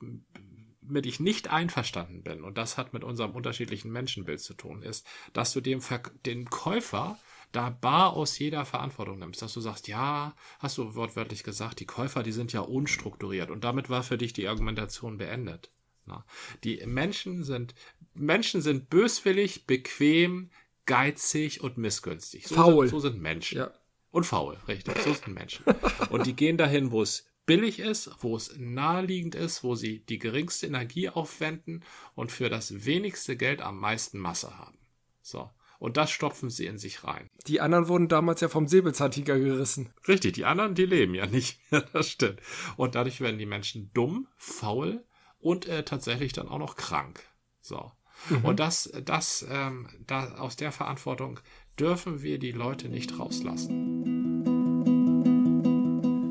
mit 0.88 1.06
ich 1.06 1.20
nicht 1.20 1.50
einverstanden 1.50 2.24
bin, 2.24 2.44
und 2.44 2.58
das 2.58 2.78
hat 2.78 2.94
mit 2.94 3.04
unserem 3.04 3.32
unterschiedlichen 3.32 3.92
Menschenbild 3.92 4.40
zu 4.40 4.54
tun, 4.54 4.82
ist, 4.82 5.06
dass 5.34 5.54
du 5.54 5.62
dem, 5.62 5.82
Ver 5.82 6.02
den 6.26 6.50
Käufer 6.50 7.18
da 7.52 7.70
bar 7.70 8.14
aus 8.14 8.40
jeder 8.40 8.66
Verantwortung 8.66 9.20
nimmst, 9.20 9.42
dass 9.42 9.54
du 9.54 9.62
sagst, 9.62 9.88
ja, 9.88 10.36
hast 10.60 10.78
du 10.78 10.96
wortwörtlich 10.96 11.44
gesagt, 11.44 11.80
die 11.80 11.86
Käufer, 11.86 12.24
die 12.24 12.32
sind 12.32 12.52
ja 12.52 12.62
unstrukturiert 12.62 13.52
und 13.52 13.64
damit 13.64 13.90
war 13.90 14.04
für 14.04 14.18
dich 14.18 14.34
die 14.34 14.48
Argumentation 14.48 15.18
beendet. 15.18 15.72
Na, 16.06 16.26
die 16.64 16.84
Menschen 16.86 17.44
sind, 17.44 17.76
Menschen 18.14 18.62
sind 18.62 18.90
böswillig, 18.90 19.66
bequem, 19.68 20.50
geizig 20.86 21.62
und 21.62 21.78
missgünstig. 21.78 22.48
So 22.48 22.56
faul. 22.56 22.88
Sind, 22.88 22.92
so 22.92 23.00
sind 23.00 23.22
Menschen. 23.22 23.60
Ja. 23.60 23.72
Und 24.12 24.26
faul, 24.26 24.58
richtig. 24.68 24.98
So 25.00 25.14
sind 25.14 25.34
Menschen. 25.34 25.64
und 26.10 26.26
die 26.26 26.36
gehen 26.36 26.58
dahin, 26.58 26.92
wo 26.92 27.02
es 27.02 27.26
billig 27.46 27.80
ist, 27.80 28.10
wo 28.20 28.36
es 28.36 28.56
naheliegend 28.58 29.36
ist, 29.36 29.64
wo 29.64 29.76
sie 29.76 30.00
die 30.06 30.20
geringste 30.20 30.68
Energie 30.68 31.10
aufwenden 31.10 31.84
und 32.16 32.32
für 32.32 32.50
das 32.50 32.86
wenigste 32.86 33.36
Geld 33.36 33.62
am 33.62 33.80
meisten 33.80 34.20
Masse 34.20 34.58
haben. 34.58 34.78
So. 35.22 35.50
Und 35.80 35.98
das 35.98 36.12
stopfen 36.12 36.50
sie 36.50 36.66
in 36.66 36.78
sich 36.78 37.04
rein. 37.04 37.30
Die 37.46 37.60
anderen 37.60 37.90
wurden 37.90 38.08
damals 38.08 38.40
ja 38.40 38.48
vom 38.48 38.68
Säbelzahntiger 38.68 39.38
gerissen. 39.38 39.94
Richtig, 40.08 40.34
die 40.34 40.46
anderen, 40.46 40.76
die 40.76 40.86
leben 40.86 41.14
ja 41.14 41.26
nicht 41.28 41.60
mehr, 41.72 41.82
das 41.92 42.10
stimmt. 42.10 42.40
Und 42.78 42.96
dadurch 42.96 43.20
werden 43.20 43.38
die 43.38 43.46
Menschen 43.46 43.92
dumm, 43.94 44.28
faul 44.38 45.04
und 45.40 45.68
äh, 45.68 45.84
tatsächlich 45.84 46.32
dann 46.32 46.48
auch 46.48 46.60
noch 46.60 46.78
krank. 46.78 47.22
So. 47.60 47.92
Mhm. 48.30 48.46
Und 48.46 48.60
das, 48.62 48.94
das, 49.04 49.46
ähm, 49.50 49.90
da, 50.08 50.36
aus 50.36 50.56
der 50.56 50.72
Verantwortung 50.72 51.42
dürfen 51.78 52.22
wir 52.22 52.40
die 52.40 52.52
Leute 52.52 52.88
nicht 52.88 53.20
rauslassen. 53.20 54.33